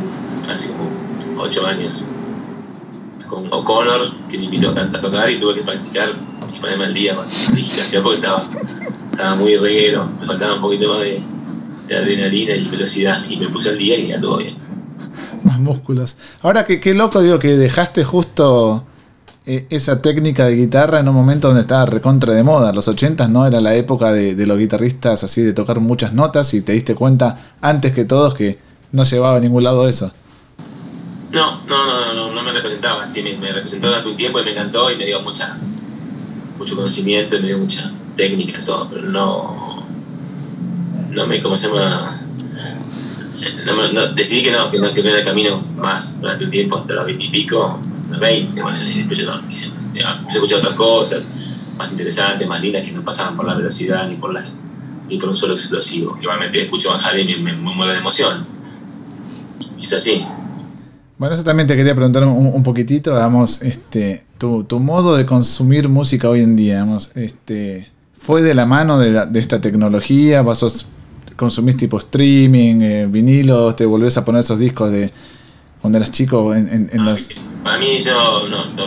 hace 0.47 0.71
como 0.73 1.41
8 1.41 1.65
años 1.65 2.10
con 3.27 3.51
O'Connor, 3.51 4.12
que 4.30 4.38
me 4.38 4.43
invitó 4.43 4.69
a, 4.69 5.01
tocar 5.01 5.32
y 5.32 5.38
tuve 5.38 5.56
que 5.56 5.62
practicar 5.63 6.10
y 6.56 6.60
ponerme 6.60 6.86
al 6.86 6.93
día 6.93 7.15
con 7.15 7.25
la 7.25 7.56
digitación 7.56 8.04
porque 8.04 8.17
estaba, 8.17 8.43
estaba 9.12 9.36
muy 9.36 9.58
reguero, 9.58 10.08
me 10.19 10.27
faltaba 10.27 10.54
un 10.54 10.62
poquito 10.62 10.93
más 10.93 10.99
de, 10.99 11.23
adrenalina 11.91 12.56
y 12.56 12.67
velocidad 12.69 13.19
y 13.27 13.38
me 13.38 13.47
puse 13.47 13.69
al 13.69 13.80
día 13.80 13.97
y 13.97 14.10
ya 14.10 14.21
todo 14.21 14.38
bien. 14.38 14.54
Más 15.43 15.60
músculos. 15.60 16.17
Ahora 16.43 16.67
que 16.67 16.80
qué 16.80 16.93
loco 16.93 17.19
digo 17.19 17.39
que 17.39 17.58
dejaste 17.58 18.04
justo 18.04 18.86
esa 19.70 20.02
técnica 20.02 20.46
de 20.46 20.56
guitarra 20.56 21.00
en 21.00 21.10
un 21.10 21.16
momento 21.16 21.48
donde 21.48 21.62
estaba 21.62 21.86
recontra 21.86 22.34
de 22.34 22.44
moda. 22.44 22.72
Los 22.72 22.88
80 22.88 23.28
no 23.28 23.46
era 23.46 23.60
la 23.60 23.76
época 23.76 24.12
de, 24.12 24.34
los 24.46 24.58
guitarristas 24.58 25.24
así 25.24 25.42
de 25.42 25.54
tocar 25.54 25.80
muchas 25.80 26.14
notas 26.14 26.54
y 26.54 26.62
te 26.62 26.74
diste 26.74 26.96
cuenta 26.96 27.56
antes 27.62 27.94
que 27.94 28.06
todos 28.06 28.34
que 28.34 28.58
no 28.92 29.04
llevaba 29.04 29.38
a 29.38 29.40
ningún 29.40 29.64
lado 29.64 29.88
eso. 29.88 30.12
No, 31.32 31.62
no, 31.68 31.86
no, 31.86 32.14
no, 32.14 32.32
no 32.34 32.44
me 32.44 32.52
representaba. 32.52 33.08
Sí, 33.08 33.24
me, 33.24 33.52
representó 33.52 33.88
durante 33.88 34.10
un 34.10 34.16
tiempo 34.16 34.40
y 34.40 34.44
me 34.44 34.52
encantó 34.52 34.92
y 34.92 34.98
me 34.98 35.06
dio 35.06 35.22
mucha, 35.22 35.58
mucho 36.58 36.76
conocimiento 36.76 37.38
y 37.38 37.42
me 37.42 37.48
dio 37.48 37.58
mucha 37.58 37.92
técnica, 38.16 38.64
todo, 38.66 38.88
pero 38.90 39.04
no, 39.04 39.86
no 41.10 41.28
me, 41.28 41.42
¿cómo 41.42 41.58
se 41.58 41.68
llama? 41.68 42.22
No, 43.66 44.08
decidí 44.08 44.44
que 44.44 44.52
no, 44.52 44.70
que 44.70 44.80
no, 44.80 44.92
que 44.92 45.02
el 45.02 45.26
camino 45.26 45.62
más 45.78 46.22
durante 46.22 46.46
un 46.46 46.52
tiempo, 46.52 46.78
hasta 46.78 46.94
los 46.94 47.06
20 47.06 47.24
y 47.24 47.30
pico, 47.30 47.80
los 48.12 48.19
20, 48.19 48.62
bueno, 48.62 48.78
quise 49.47 49.71
escuchar 50.30 50.60
otras 50.60 50.74
cosas 50.74 51.24
más 51.78 51.91
interesantes, 51.91 52.47
más 52.47 52.62
lindas, 52.62 52.84
que 52.84 52.91
no 52.91 53.04
pasaban 53.04 53.36
por 53.36 53.45
la 53.45 53.56
velocidad 53.56 54.08
ni 54.08 54.15
por, 54.15 54.34
la, 54.34 54.43
ni 55.10 55.17
por 55.17 55.30
un 55.30 55.36
solo 55.36 55.54
explosivo. 55.54 56.17
Igualmente 56.21 56.62
escucho 56.62 56.91
a 56.91 56.97
Van 56.97 57.19
y 57.19 57.36
me, 57.38 57.54
me 57.54 57.74
mueve 57.74 57.93
de 57.93 58.00
emoción. 58.00 58.45
Es 59.82 59.93
así. 59.93 60.24
Bueno, 61.17 61.36
eso 61.36 61.43
también 61.43 61.67
te 61.67 61.76
quería 61.76 61.93
preguntar 61.93 62.24
un, 62.26 62.63
poquitito, 62.63 63.12
digamos, 63.12 63.62
este, 63.62 64.26
tu, 64.38 64.63
tu, 64.63 64.80
modo 64.80 65.15
de 65.15 65.26
consumir 65.26 65.88
música 65.88 66.30
hoy 66.30 66.41
en 66.41 66.56
día, 66.56 66.74
digamos, 66.76 67.12
este, 67.15 67.91
¿fue 68.17 68.41
de 68.41 68.56
la 68.56 68.65
mano 68.65 68.97
de, 68.97 69.28
de 69.28 69.39
esta 69.39 69.62
tecnología? 69.62 70.41
¿Vos 70.41 70.88
consumís 71.41 71.76
tipo 71.76 71.97
streaming, 71.97 72.82
eh, 72.82 73.08
vinilos, 73.08 73.76
te 73.76 73.86
volvés 73.86 74.15
a 74.17 74.24
poner 74.24 74.41
esos 74.41 74.60
discos 74.60 74.91
de 74.91 75.12
cuando 75.82 75.98
eras 75.98 76.12
chico 76.12 76.54
en, 76.54 76.67
en, 76.67 76.89
en 76.91 77.06
los... 77.06 77.30
Para 77.63 77.78
mí 77.78 78.00
yo 78.00 78.48
no, 78.50 78.65
no, 78.65 78.86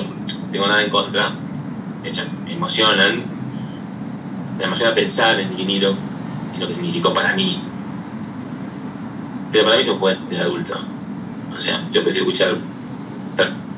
tengo 0.50 0.66
nada 0.66 0.82
en 0.82 0.90
contra, 0.90 1.30
de 2.02 2.08
hecho 2.08 2.22
me 2.44 2.54
emocionan, 2.54 3.22
me 4.58 4.64
emociona 4.64 4.94
pensar 4.94 5.38
en 5.40 5.48
el 5.48 5.56
vinilo 5.56 5.94
y 6.56 6.60
lo 6.60 6.66
que 6.66 6.74
significó 6.74 7.12
para 7.12 7.34
mí, 7.34 7.60
pero 9.50 9.64
para 9.64 9.76
mí 9.76 9.82
es 9.82 9.88
un 9.88 9.98
juguete 9.98 10.34
de 10.34 10.40
adulto 10.40 10.74
o 11.56 11.60
sea, 11.60 11.80
yo 11.90 12.02
prefiero 12.02 12.26
escuchar 12.26 12.56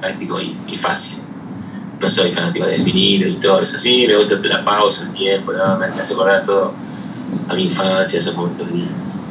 práctico 0.01 0.41
y, 0.41 0.77
fácil. 0.77 1.21
No 2.01 2.09
soy 2.09 2.31
fanático 2.31 2.67
del 2.67 2.83
vinilo 2.83 3.29
y 3.29 3.35
todo 3.35 3.61
eso. 3.61 3.79
Sí, 3.79 4.07
me 4.07 4.17
gusta 4.17 4.37
la 4.45 4.65
pausa, 4.65 5.07
el 5.07 5.13
tiempo, 5.13 5.53
me, 5.53 5.87
hace 6.01 6.15
acordar 6.15 6.45
todo 6.45 6.73
a 7.49 7.55
mi 7.55 7.65
infancia, 7.65 8.19
esos 8.19 8.35
momentos 8.35 8.71
lindos. 8.71 9.25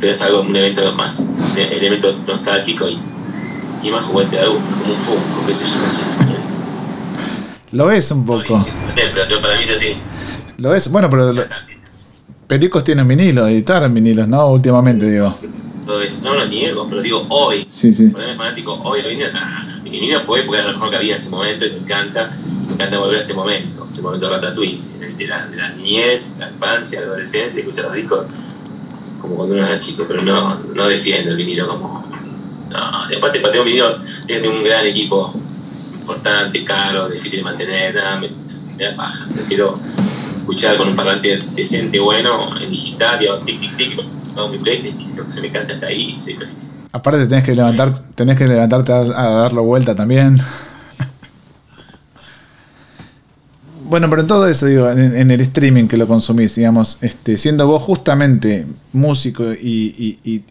Pero 0.00 0.12
es 0.12 0.22
algo, 0.22 0.42
un 0.42 0.54
evento 0.54 0.92
más, 0.92 1.30
un 1.52 1.58
elemento 1.58 2.16
nostálgico 2.26 2.88
y, 2.88 2.98
y 3.82 3.90
más 3.90 4.04
juguete 4.04 4.36
de 4.36 4.42
adulto, 4.42 4.76
como 4.80 4.94
un 4.94 4.98
Funko, 4.98 5.46
qué 5.46 5.54
sé 5.54 5.66
yo, 5.66 5.76
no 5.76 5.90
sé. 5.90 6.02
Lo 7.72 7.90
es 7.90 8.10
un 8.10 8.24
poco. 8.24 8.64
pero 8.94 9.26
yo 9.26 9.42
para 9.42 9.56
mí 9.56 9.64
es 9.64 9.70
así. 9.70 9.96
Lo 10.58 10.74
es, 10.74 10.90
bueno, 10.90 11.10
pero... 11.10 11.32
Lo, 11.32 11.44
Pericos 12.46 12.82
tienen 12.82 13.06
vinilo, 13.06 13.46
editaron 13.46 13.92
vinilos, 13.92 14.26
¿no? 14.26 14.48
Últimamente, 14.48 15.04
digo 15.04 15.34
no 16.22 16.34
lo 16.34 16.46
niego, 16.46 16.86
pero 16.88 17.00
digo 17.00 17.24
hoy. 17.28 17.66
Sí, 17.70 17.92
sí. 17.92 18.08
Ponerme 18.08 18.36
fanático 18.36 18.74
hoy 18.84 19.02
de 19.02 19.08
vinilo, 19.08 19.32
nah, 19.32 19.80
mi 19.82 19.90
vinilo 19.90 20.20
fue 20.20 20.42
porque 20.42 20.60
era 20.60 20.68
lo 20.68 20.74
mejor 20.74 20.90
que 20.90 20.96
había 20.96 21.12
en 21.12 21.18
ese 21.18 21.30
momento 21.30 21.66
y 21.66 21.70
me 21.70 21.78
encanta, 21.78 22.30
me 22.66 22.74
encanta 22.74 22.98
volver 22.98 23.16
a 23.16 23.20
ese 23.20 23.34
momento, 23.34 23.86
ese 23.88 24.02
momento 24.02 24.28
de 24.28 24.36
Ratatouille, 24.36 24.80
de 25.16 25.26
la, 25.26 25.46
de 25.46 25.56
la 25.56 25.70
niñez, 25.70 26.36
la 26.38 26.50
infancia, 26.50 27.00
la 27.00 27.06
adolescencia, 27.06 27.60
escuchar 27.60 27.86
los 27.86 27.94
discos 27.94 28.26
como 29.28 29.36
cuando 29.36 29.54
uno 29.54 29.66
era 29.66 29.78
chico, 29.78 30.04
pero 30.08 30.22
no, 30.22 30.60
no 30.74 30.88
defiendo 30.88 31.30
el 31.30 31.36
vinilo 31.36 31.68
como. 31.68 32.04
No, 32.70 33.10
y 33.10 33.16
aparte, 33.16 33.40
para 33.40 33.52
tener 33.52 33.60
un 33.60 33.66
vinilo, 33.66 33.98
tener 34.26 34.48
un 34.48 34.62
gran 34.62 34.86
equipo 34.86 35.34
importante, 36.00 36.64
caro, 36.64 37.08
difícil 37.08 37.40
de 37.40 37.44
mantener, 37.44 37.94
nada, 37.94 38.18
me, 38.20 38.28
me 38.76 38.84
da 38.84 38.96
paja. 38.96 39.26
Prefiero 39.34 39.78
escuchar 40.38 40.76
con 40.76 40.88
un 40.88 40.96
parlante 40.96 41.38
decente, 41.54 41.98
bueno, 42.00 42.58
en 42.58 42.70
digital, 42.70 43.22
y 43.22 43.44
tic, 43.44 43.60
tic, 43.60 43.76
tic, 43.76 44.04
mi 44.50 44.58
playlist 44.58 45.02
y 45.02 45.16
lo 45.16 45.24
que 45.24 45.30
se 45.30 45.40
me 45.40 45.50
canta 45.50 45.74
hasta 45.74 45.86
ahí 45.86 46.16
soy 46.18 46.34
feliz. 46.34 46.74
Aparte 46.92 47.26
tenés 47.26 47.44
que 47.44 47.54
levantar, 47.54 47.98
tenés 48.14 48.38
que 48.38 48.46
levantarte 48.46 48.92
a, 48.92 49.02
darlo 49.02 49.64
vuelta 49.64 49.94
también. 49.94 50.38
Bueno, 53.88 54.10
pero 54.10 54.20
en 54.20 54.28
todo 54.28 54.46
eso, 54.46 54.66
digo, 54.66 54.90
en, 54.90 55.30
el 55.30 55.40
streaming 55.40 55.86
que 55.88 55.96
lo 55.96 56.06
consumís, 56.06 56.54
digamos, 56.54 56.98
este, 57.00 57.38
siendo 57.38 57.66
vos 57.66 57.82
justamente 57.82 58.66
músico 58.92 59.44
y, 59.52 60.44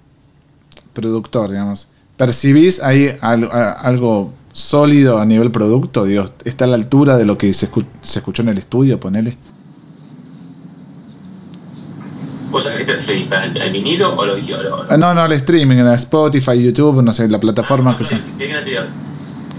productor, 0.93 1.51
digamos, 1.51 1.89
¿percibís 2.17 2.81
ahí 2.81 3.15
algo, 3.21 4.33
sólido 4.53 5.19
a 5.19 5.25
nivel 5.25 5.51
producto? 5.51 6.05
Digo, 6.05 6.25
¿Está 6.43 6.65
a 6.65 6.67
la 6.67 6.75
altura 6.75 7.15
de 7.15 7.25
lo 7.25 7.37
que 7.37 7.53
se, 7.53 7.69
se 8.01 8.19
escuchó 8.19 8.41
en 8.41 8.49
el 8.49 8.57
estudio, 8.57 8.99
ponele? 8.99 9.37
¿Vos 12.49 12.65
a 12.65 12.75
qué 12.75 12.85
te 12.85 12.95
referís? 12.95 13.31
¿Al 13.31 13.71
vinilo 13.71 14.15
o 14.15 14.25
lo 14.25 14.35
digital? 14.35 14.65
Ah, 14.89 14.97
no, 14.97 15.13
no, 15.13 15.21
al 15.21 15.33
streaming, 15.33 15.77
en 15.77 15.87
Spotify, 15.89 16.59
YouTube, 16.59 17.03
no 17.03 17.13
sé, 17.13 17.27
la 17.27 17.39
plataforma 17.39 17.91
ah, 17.91 17.97
que 17.97 18.03
sea. 18.03 18.19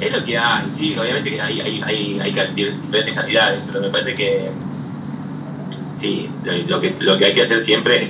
Es 0.00 0.12
lo 0.12 0.24
que 0.24 0.38
hay, 0.38 0.70
sí, 0.70 0.96
obviamente 0.96 1.30
que 1.30 1.40
hay, 1.40 1.60
hay, 1.60 2.20
hay, 2.20 2.32
diferentes 2.54 3.14
calidades, 3.14 3.60
pero 3.66 3.80
me 3.80 3.90
parece 3.90 4.14
que 4.14 4.50
sí, 5.94 6.30
lo 6.68 6.80
que, 6.80 6.94
lo 7.00 7.18
que 7.18 7.24
hay 7.24 7.34
que 7.34 7.42
hacer 7.42 7.60
siempre 7.60 8.04
es 8.04 8.08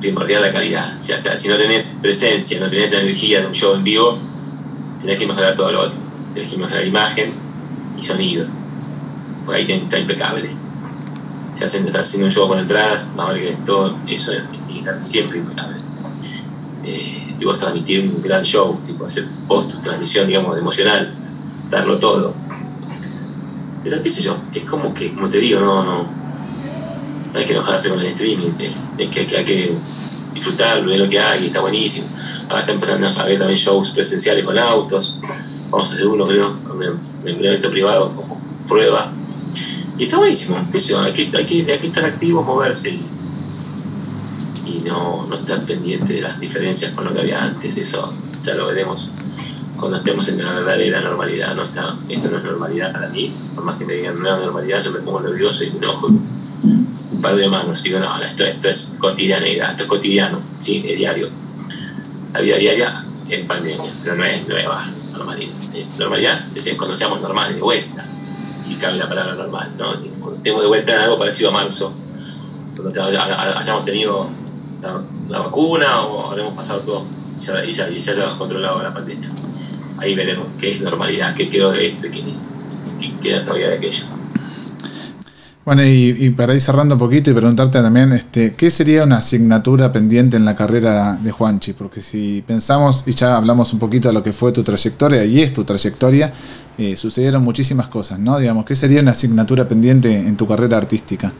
primordial 0.00 0.40
la 0.40 0.52
calidad. 0.52 0.96
O 0.96 1.00
sea, 1.00 1.20
si 1.36 1.48
no 1.48 1.56
tenés 1.58 1.98
presencia, 2.00 2.60
no 2.60 2.70
tenés 2.70 2.90
la 2.90 3.00
energía 3.00 3.40
de 3.40 3.46
un 3.46 3.52
show 3.52 3.74
en 3.74 3.84
vivo, 3.84 4.18
tenés 5.00 5.18
que 5.18 5.26
mejorar 5.26 5.54
todo 5.54 5.70
lo 5.70 5.82
otro. 5.82 5.98
Tenés 6.32 6.50
que 6.50 6.56
mejorar 6.56 6.86
imagen 6.86 7.32
y 7.98 8.02
sonido. 8.02 8.46
Porque 9.44 9.60
ahí 9.60 9.70
está 9.70 9.98
impecable 9.98 10.62
si 11.54 11.64
estás 11.64 12.06
haciendo 12.06 12.26
un 12.26 12.32
show 12.32 12.48
con 12.48 12.58
entradas, 12.58 13.12
más 13.16 13.28
vale 13.28 13.42
que 13.42 13.52
todo 13.64 13.96
eso 14.08 14.32
que 14.66 14.78
estar 14.78 15.04
siempre 15.04 15.38
impecable. 15.38 15.76
Eh, 16.84 17.36
y 17.38 17.44
vos 17.44 17.58
transmitir 17.58 18.00
un 18.00 18.22
gran 18.22 18.42
show, 18.42 18.74
tipo 18.84 19.06
hacer 19.06 19.24
post 19.52 19.82
transmisión, 19.82 20.26
digamos, 20.26 20.56
emocional, 20.56 21.12
darlo 21.68 21.98
todo. 21.98 22.32
Pero 23.84 24.02
qué 24.02 24.08
sé 24.08 24.22
yo, 24.22 24.34
es 24.54 24.64
como 24.64 24.94
que, 24.94 25.10
como 25.12 25.28
te 25.28 25.38
digo, 25.38 25.60
no, 25.60 25.84
no, 25.84 26.04
no 27.32 27.38
hay 27.38 27.44
que 27.44 27.52
enojarse 27.52 27.90
con 27.90 28.00
el 28.00 28.06
streaming, 28.06 28.52
es, 28.58 28.80
que, 29.10 29.20
hay 29.36 29.44
que 29.44 29.74
disfrutarlo, 30.32 30.88
ver 30.88 31.00
lo 31.00 31.08
que 31.08 31.20
hay, 31.20 31.46
está 31.46 31.60
buenísimo. 31.60 32.06
Ahora 32.48 32.60
está 32.60 32.72
empezando 32.72 33.06
a 33.06 33.24
ver 33.24 33.38
también 33.38 33.58
shows 33.58 33.90
presenciales 33.90 34.42
con 34.42 34.58
autos, 34.58 35.20
vamos 35.70 35.90
a 35.90 35.94
hacer 35.94 36.06
uno 36.06 36.26
creo, 36.26 36.56
en 37.26 37.36
un 37.36 37.44
evento 37.44 37.70
privado 37.70 38.10
como 38.16 38.40
prueba. 38.66 39.12
Y 39.98 40.04
está 40.04 40.16
buenísimo, 40.16 40.66
qué 40.72 40.80
sé 40.80 40.92
yo, 40.92 41.00
hay 41.02 41.12
que, 41.12 41.86
estar 41.86 42.06
activos, 42.06 42.46
moverse 42.46 42.88
y, 42.90 44.80
no, 44.86 45.26
no 45.28 45.36
estar 45.36 45.60
pendiente 45.66 46.14
de 46.14 46.22
las 46.22 46.40
diferencias 46.40 46.92
con 46.92 47.04
lo 47.04 47.12
que 47.12 47.20
había 47.20 47.42
antes, 47.42 47.76
eso 47.76 48.12
ya 48.44 48.54
lo 48.54 48.66
veremos 48.66 49.10
cuando 49.82 49.98
estemos 49.98 50.28
en 50.28 50.44
la 50.44 50.52
verdadera 50.52 51.00
normalidad. 51.00 51.56
No 51.56 51.64
está, 51.64 51.96
esto 52.08 52.30
no 52.30 52.36
es 52.36 52.44
normalidad 52.44 52.92
para 52.92 53.08
mí, 53.08 53.34
por 53.52 53.64
más 53.64 53.76
que 53.76 53.84
me 53.84 53.94
digan 53.94 54.16
nueva 54.16 54.38
normalidad, 54.38 54.80
yo 54.80 54.92
me 54.92 55.00
pongo 55.00 55.20
nervioso 55.22 55.64
y 55.64 55.70
me 55.72 55.78
enojo 55.78 56.06
un 56.06 57.20
par 57.20 57.34
de 57.34 57.48
manos. 57.48 57.82
Digo, 57.82 57.98
no, 57.98 58.22
esto, 58.22 58.44
esto 58.44 58.68
es 58.68 58.94
cotidianidad, 59.00 59.72
esto 59.72 59.82
es 59.82 59.88
cotidiano, 59.88 60.40
sí, 60.60 60.84
es 60.86 60.96
diario. 60.96 61.28
La 62.32 62.40
vida 62.40 62.58
diaria 62.58 63.04
en 63.28 63.46
pandemia, 63.48 63.92
pero 64.04 64.14
no 64.14 64.24
es 64.24 64.46
nueva 64.46 64.86
normalidad. 65.14 65.52
Normalidad 65.98 66.40
es 66.54 66.74
cuando 66.76 66.94
seamos 66.94 67.20
normales, 67.20 67.56
de 67.56 67.62
vuelta, 67.62 68.06
si 68.62 68.76
cabe 68.76 68.98
la 68.98 69.08
palabra 69.08 69.34
normal, 69.34 69.68
¿no? 69.78 69.96
Cuando 70.20 70.36
estemos 70.36 70.62
de 70.62 70.68
vuelta 70.68 70.94
en 70.94 71.00
algo 71.00 71.18
parecido 71.18 71.50
a 71.50 71.54
marzo, 71.54 71.92
cuando 72.76 73.02
hayamos 73.58 73.84
tenido 73.84 74.28
la, 75.28 75.40
vacuna 75.40 76.02
o 76.02 76.30
habremos 76.30 76.54
pasado 76.54 76.82
todo 76.82 77.04
y 77.66 77.72
ya, 77.72 77.88
se 77.98 78.10
haya 78.12 78.38
controlado 78.38 78.80
la 78.80 78.94
pandemia. 78.94 79.31
Ahí 80.02 80.16
veremos 80.16 80.48
qué 80.58 80.68
es 80.68 80.80
normalidad, 80.80 81.32
qué 81.34 81.48
quedó 81.48 81.70
de 81.70 81.86
esto 81.86 82.08
y 82.08 82.10
qué, 82.10 82.24
qué 83.00 83.12
queda 83.22 83.44
todavía 83.44 83.68
de 83.68 83.76
aquello. 83.76 84.04
Bueno, 85.64 85.84
y, 85.84 86.30
para 86.30 86.54
ir 86.54 86.60
cerrando 86.60 86.96
un 86.96 86.98
poquito 86.98 87.30
y 87.30 87.34
preguntarte 87.34 87.80
también, 87.80 88.12
este, 88.12 88.56
¿qué 88.56 88.68
sería 88.68 89.04
una 89.04 89.18
asignatura 89.18 89.92
pendiente 89.92 90.36
en 90.36 90.44
la 90.44 90.56
carrera 90.56 91.16
de 91.22 91.30
Juanchi? 91.30 91.72
Porque 91.72 92.02
si 92.02 92.42
pensamos, 92.44 93.04
y 93.06 93.14
ya 93.14 93.36
hablamos 93.36 93.72
un 93.72 93.78
poquito 93.78 94.08
de 94.08 94.14
lo 94.14 94.24
que 94.24 94.32
fue 94.32 94.50
tu 94.50 94.64
trayectoria, 94.64 95.24
y 95.24 95.40
es 95.40 95.54
tu 95.54 95.62
trayectoria, 95.62 96.32
eh, 96.78 96.96
sucedieron 96.96 97.44
muchísimas 97.44 97.86
cosas, 97.86 98.18
¿no? 98.18 98.40
Digamos, 98.40 98.64
¿qué 98.64 98.74
sería 98.74 99.00
una 99.00 99.12
asignatura 99.12 99.68
pendiente 99.68 100.12
en 100.12 100.36
tu 100.36 100.48
carrera 100.48 100.78
artística? 100.78 101.32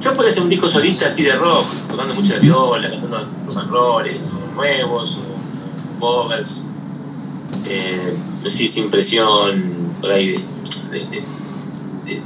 Yo 0.00 0.14
podría 0.14 0.32
ser 0.32 0.44
un 0.44 0.48
disco 0.48 0.66
solista 0.66 1.08
así 1.08 1.24
de 1.24 1.32
rock, 1.32 1.66
tocando 1.90 2.14
mucho 2.14 2.32
la 2.32 2.38
viola, 2.38 2.88
cantando 2.88 3.18
rock 3.46 3.58
and 3.58 3.70
rolls, 3.70 4.32
nuevos, 4.56 5.18
o 5.18 5.98
bogers, 6.00 6.64
eh, 7.70 8.14
así 8.46 8.68
sin 8.68 8.90
presión, 8.90 9.94
por 10.00 10.10
ahí 10.10 10.42
de 10.90 11.30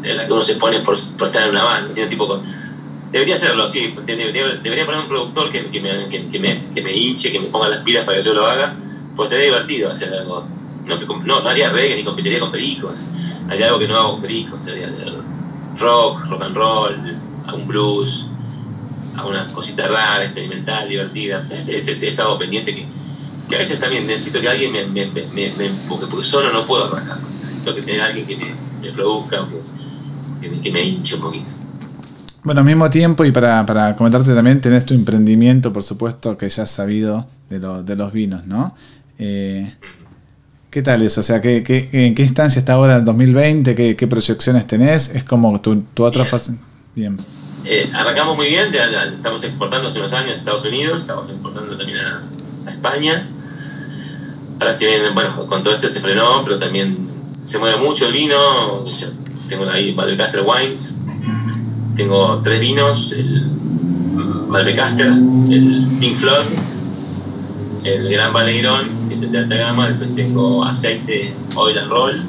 de 0.01 0.15
la 0.15 0.27
que 0.27 0.33
uno 0.33 0.43
se 0.43 0.55
pone 0.57 0.81
por, 0.81 0.95
estar 0.95 1.43
en 1.43 1.51
una 1.51 1.65
banda, 1.65 1.93
sino 1.93 2.09
tipo 2.09 2.27
con, 2.27 2.41
Debería 3.13 3.37
hacerlo, 3.37 3.69
sí. 3.69 3.95
Debería, 4.05 4.87
poner 4.87 5.03
un 5.03 5.07
productor 5.07 5.49
que, 5.49 5.67
que, 5.67 5.81
me, 5.81 6.09
que, 6.09 6.41
me, 6.41 6.65
que, 6.69 6.83
me, 6.83 6.93
hinche, 6.93 7.31
que 7.31 7.39
me 7.39 7.47
ponga 7.47 7.69
las 7.69 7.79
pilas 7.81 8.05
para 8.05 8.19
que 8.19 8.25
yo 8.25 8.35
lo 8.35 8.45
haga. 8.45 8.75
Pues 9.15 9.29
estaría 9.29 9.45
divertido 9.45 9.89
hacer 9.89 10.13
algo. 10.13 10.45
No, 10.87 10.97
no, 11.25 11.41
no 11.41 11.49
haría 11.49 11.71
reggae 11.71 11.95
ni 11.95 12.03
competiría 12.03 12.41
con 12.41 12.51
pericos. 12.51 13.05
Haría 13.49 13.67
algo 13.67 13.79
que 13.79 13.87
no 13.87 13.97
hago 13.97 14.13
con 14.15 14.23
pericos. 14.23 14.67
Haría 14.67 14.89
rock, 15.79 16.27
rock 16.29 16.43
and 16.43 16.57
roll, 16.57 17.19
algún 17.47 17.69
blues, 17.69 18.27
alguna 19.17 19.47
cosita 19.47 19.87
rara, 19.87 20.25
experimental, 20.25 20.89
divertida. 20.89 21.47
Es, 21.53 21.69
es, 21.69 22.19
algo 22.19 22.37
pendiente 22.37 22.75
que, 22.75 22.85
que, 23.49 23.55
a 23.55 23.59
veces 23.59 23.79
también 23.81 24.07
necesito 24.07 24.41
que 24.41 24.49
alguien 24.49 24.73
me, 24.73 24.85
me, 24.87 25.07
me, 25.07 25.71
porque, 25.89 26.07
porque 26.07 26.25
solo 26.25 26.53
no 26.53 26.67
puedo 26.67 26.85
arrancar. 26.85 27.19
Necesito 27.19 27.75
que 27.75 27.83
tener 27.83 28.01
alguien 28.01 28.27
que 28.27 28.37
me, 28.37 28.91
produzca 28.93 29.43
o 29.43 29.49
que 29.49 30.51
que 30.61 30.71
me, 30.71 30.83
hinche 30.83 31.17
un 31.17 31.23
poquito. 31.23 31.47
Bueno, 32.43 32.61
al 32.61 32.67
mismo 32.67 32.91
tiempo, 32.91 33.25
y 33.25 33.33
para, 33.33 33.65
para, 33.65 33.97
comentarte 33.97 34.35
también, 34.35 34.61
tenés 34.61 34.85
tu 34.85 34.93
emprendimiento, 34.93 35.73
por 35.73 35.83
supuesto, 35.83 36.37
que 36.37 36.49
ya 36.51 36.65
has 36.65 36.71
sabido 36.71 37.27
de, 37.49 37.59
de 37.59 37.97
los 37.97 38.13
vinos, 38.13 38.47
¿no? 38.47 38.75
Eh, 39.19 39.75
¿Qué 40.71 40.83
tal 40.83 41.03
eso? 41.03 41.21
O 41.21 41.25
sea, 41.25 41.41
¿qué, 41.41 41.63
qué, 41.63 41.89
en 41.93 42.15
qué 42.17 42.23
instancia 42.23 42.59
está 42.59 42.73
ahora 42.73 42.97
el 42.97 43.05
2020? 43.05 43.75
¿Qué, 43.77 43.97
qué 43.97 44.07
proyecciones 44.09 44.67
tenés? 44.67 45.09
¿Es 45.15 45.23
como 45.23 45.61
tu, 45.61 45.83
tu 45.95 46.05
otra 46.05 46.25
fase? 46.25 46.57
Bien. 46.97 47.17
Eh, 47.65 47.89
arrancamos 47.95 48.37
muy 48.37 48.49
bien, 48.49 48.71
ya, 48.71 49.05
estamos 49.05 49.43
exportando 49.45 49.89
hace 49.89 50.01
unos 50.01 50.13
años 50.13 50.33
a 50.33 50.35
Estados 50.35 50.65
Unidos, 50.67 51.03
estamos 51.03 51.31
exportando 51.31 51.79
también 51.79 51.99
a, 51.99 52.23
España. 52.69 53.27
Ahora 54.61 54.73
si 54.73 54.87
bien, 54.87 55.03
bueno, 55.15 55.47
con 55.47 55.63
todo 55.63 55.75
esto 55.75 55.89
se 55.89 56.01
frenó, 56.01 56.43
pero 56.45 56.59
también 56.59 56.97
se 57.45 57.59
mueve 57.59 57.77
mucho 57.77 58.07
el 58.07 58.13
vino, 58.13 58.85
tengo 59.49 59.69
ahí 59.69 59.93
Malbecaster 59.93 60.43
Wines, 60.43 61.01
tengo 61.97 62.41
tres 62.43 62.61
vinos, 62.61 63.13
el 63.13 63.51
Malbecaster, 64.49 65.09
el 65.09 65.87
Pink 66.01 66.15
Floyd, 66.15 66.47
el 67.85 68.09
Gran 68.09 68.33
Valerón, 68.33 68.89
que 69.09 69.15
es 69.15 69.23
el 69.23 69.33
de 69.33 69.39
alta 69.39 69.57
gama, 69.57 69.89
después 69.89 70.15
tengo 70.15 70.65
aceite 70.65 71.35
Oil 71.57 71.79
and 71.79 71.89
Roll, 71.89 72.23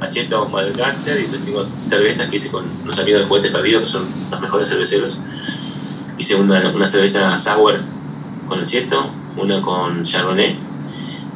Acheto 0.00 0.48
Malbecaster, 0.48 1.18
y 1.18 1.22
después 1.22 1.44
tengo 1.44 1.66
cervezas 1.84 2.28
que 2.28 2.36
hice 2.36 2.50
con 2.50 2.64
unos 2.82 2.98
amigos 2.98 3.20
de 3.20 3.26
Juguetes 3.26 3.52
Perdidos, 3.52 3.82
que 3.82 3.88
son 3.88 4.06
los 4.30 4.40
mejores 4.40 4.68
cerveceros. 4.68 5.20
Hice 6.18 6.34
una, 6.34 6.70
una 6.70 6.88
cerveza 6.88 7.36
sour 7.36 7.78
con 8.48 8.58
Acheto, 8.58 9.10
una 9.36 9.60
con 9.62 10.02
Chardonnay 10.02 10.67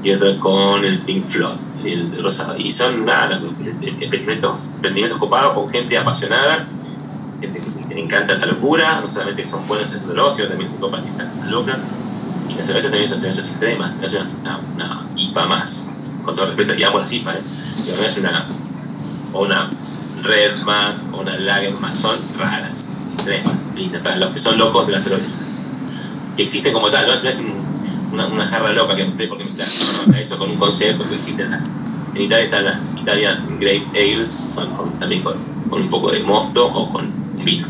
y 0.02 0.10
otra 0.10 0.38
con 0.38 0.84
el 0.84 0.98
Pink 1.00 1.24
Floyd 1.24 1.58
el 1.84 2.22
rosado. 2.22 2.56
Y 2.56 2.70
son 2.70 3.04
nada, 3.04 3.40
experimentos, 4.00 4.70
emprendimientos 4.74 5.18
copados 5.18 5.54
con 5.54 5.68
gente 5.68 5.96
apasionada, 5.98 6.66
gente 7.40 7.60
que, 7.60 7.94
le 7.94 8.00
encanta 8.00 8.34
la 8.34 8.46
locura, 8.46 9.00
no 9.02 9.08
solamente 9.08 9.42
que 9.42 9.48
son 9.48 9.66
buenos 9.68 9.92
en 9.92 10.10
el 10.10 10.18
ocio, 10.18 10.48
también 10.48 10.70
copan 10.78 11.04
estas 11.06 11.28
cosas 11.28 11.46
locas. 11.48 11.88
Y 12.48 12.54
las 12.54 12.66
cervezas 12.66 12.90
también 12.90 13.08
son 13.08 13.18
cervezas 13.18 13.48
extremas, 13.48 13.98
no 13.98 14.06
es 14.06 14.36
una, 14.40 14.60
una, 14.74 15.06
IPA 15.16 15.46
más, 15.46 15.90
con 16.24 16.34
todo 16.34 16.46
respeto, 16.46 16.74
y 16.74 16.84
amo 16.84 16.98
las 16.98 17.12
IPA, 17.12 17.34
¿eh? 17.34 17.42
no 17.98 18.06
es 18.06 18.18
una, 18.18 18.46
una 19.32 19.70
red 20.22 20.56
más, 20.62 21.08
o 21.12 21.20
una 21.20 21.36
lager 21.38 21.74
más, 21.74 21.98
son 21.98 22.16
raras, 22.38 22.86
extremas, 23.14 23.68
lindas, 23.74 24.02
para 24.02 24.16
los 24.16 24.32
que 24.32 24.38
son 24.38 24.58
locos 24.58 24.86
de 24.86 24.92
la 24.92 25.00
cerveza. 25.00 25.44
Y 26.36 26.42
existen 26.42 26.72
como 26.72 26.90
tal, 26.90 27.06
no 27.06 27.22
no 27.22 27.28
es 27.28 27.38
un 27.40 27.61
una, 28.12 28.26
una 28.26 28.46
jarra 28.46 28.72
loca 28.72 28.94
que 28.94 29.04
no 29.06 29.16
sé 29.16 29.26
por 29.26 29.38
qué 29.38 29.44
está, 29.44 29.64
está 29.64 30.20
hecho 30.20 30.38
con 30.38 30.50
un 30.50 30.56
concepto 30.56 31.08
que 31.08 31.14
existen 31.14 31.50
las. 31.50 31.72
En 32.14 32.22
Italia 32.22 32.44
están 32.44 32.64
las 32.64 32.92
Italian 33.00 33.38
Grape 33.58 33.82
Ales, 33.94 34.28
son 34.28 34.68
también 34.98 35.22
con, 35.22 35.34
un 35.70 35.88
poco 35.88 36.10
de 36.10 36.20
mosto 36.20 36.66
o 36.66 36.92
con 36.92 37.10
vino. 37.42 37.66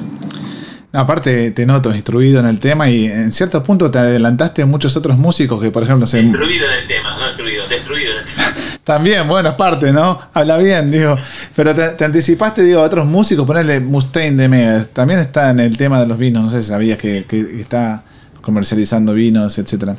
aparte 0.93 1.53
te 1.53 1.65
noto 1.65 1.95
instruido 1.95 2.41
en 2.41 2.47
el 2.47 2.59
tema 2.59 2.91
y 2.91 3.07
en 3.07 3.31
cierto 3.31 3.63
punto 3.63 3.91
te 3.91 4.01
adelantaste 4.01 4.63
a 4.63 4.67
muchos 4.67 4.97
otros 4.97 5.17
músicos 5.17 5.63
que 5.63 5.71
por 5.71 5.85
ejemplo 5.85 6.09
se... 6.09 6.21
Instruido 6.21 6.67
en 6.67 6.73
el 6.73 6.89
tema, 6.89 7.17
no 7.17 7.29
instruido, 7.29 7.69
destruido 7.69 8.11
en 8.11 8.19
el 8.19 8.25
tema. 8.25 8.53
También, 8.85 9.29
bueno, 9.29 9.51
es 9.51 9.55
parte, 9.55 9.93
¿no? 9.93 10.21
Habla 10.35 10.57
bien, 10.57 10.91
digo. 10.91 11.17
Pero 11.55 11.73
te, 11.73 12.05
anticipaste, 12.05 12.63
digo, 12.65 12.81
a 12.81 12.83
otros 12.83 13.07
músicos, 13.07 13.47
ponerle 13.47 13.79
Mustaine 13.79 14.37
de 14.37 14.49
Mega. 14.49 14.85
También 14.87 15.21
está 15.21 15.51
en 15.51 15.61
el 15.61 15.77
tema 15.77 16.01
de 16.01 16.09
los 16.09 16.19
vinos, 16.19 16.43
no 16.43 16.51
sé 16.51 16.63
si 16.63 16.71
sabías 16.71 16.99
que, 16.99 17.25
que 17.29 17.61
está 17.61 18.03
comercializando 18.43 19.15
vinos, 19.15 19.57
etcétera. 19.57 19.97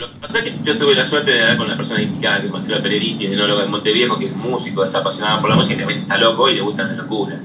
yo 0.63 0.77
tuve 0.77 0.93
la 0.95 1.05
suerte 1.05 1.31
de 1.31 1.41
hablar 1.41 1.57
con 1.57 1.67
la 1.67 1.77
persona 1.77 2.01
indicada, 2.01 2.41
que 2.41 2.47
es 2.47 2.51
Marcelo 2.51 2.83
Peleriti, 2.83 3.25
enólogo 3.25 3.61
de 3.61 3.67
Monteviejo, 3.67 4.19
que 4.19 4.25
es 4.25 4.35
músico, 4.35 4.83
es 4.83 4.93
apasionado 4.93 5.41
por 5.41 5.49
la 5.49 5.55
música 5.55 5.75
y 5.75 5.77
también 5.79 6.01
está 6.01 6.17
loco 6.17 6.49
y 6.49 6.55
le 6.55 6.61
gusta 6.61 6.83
la 6.83 6.93
locura. 6.93 7.39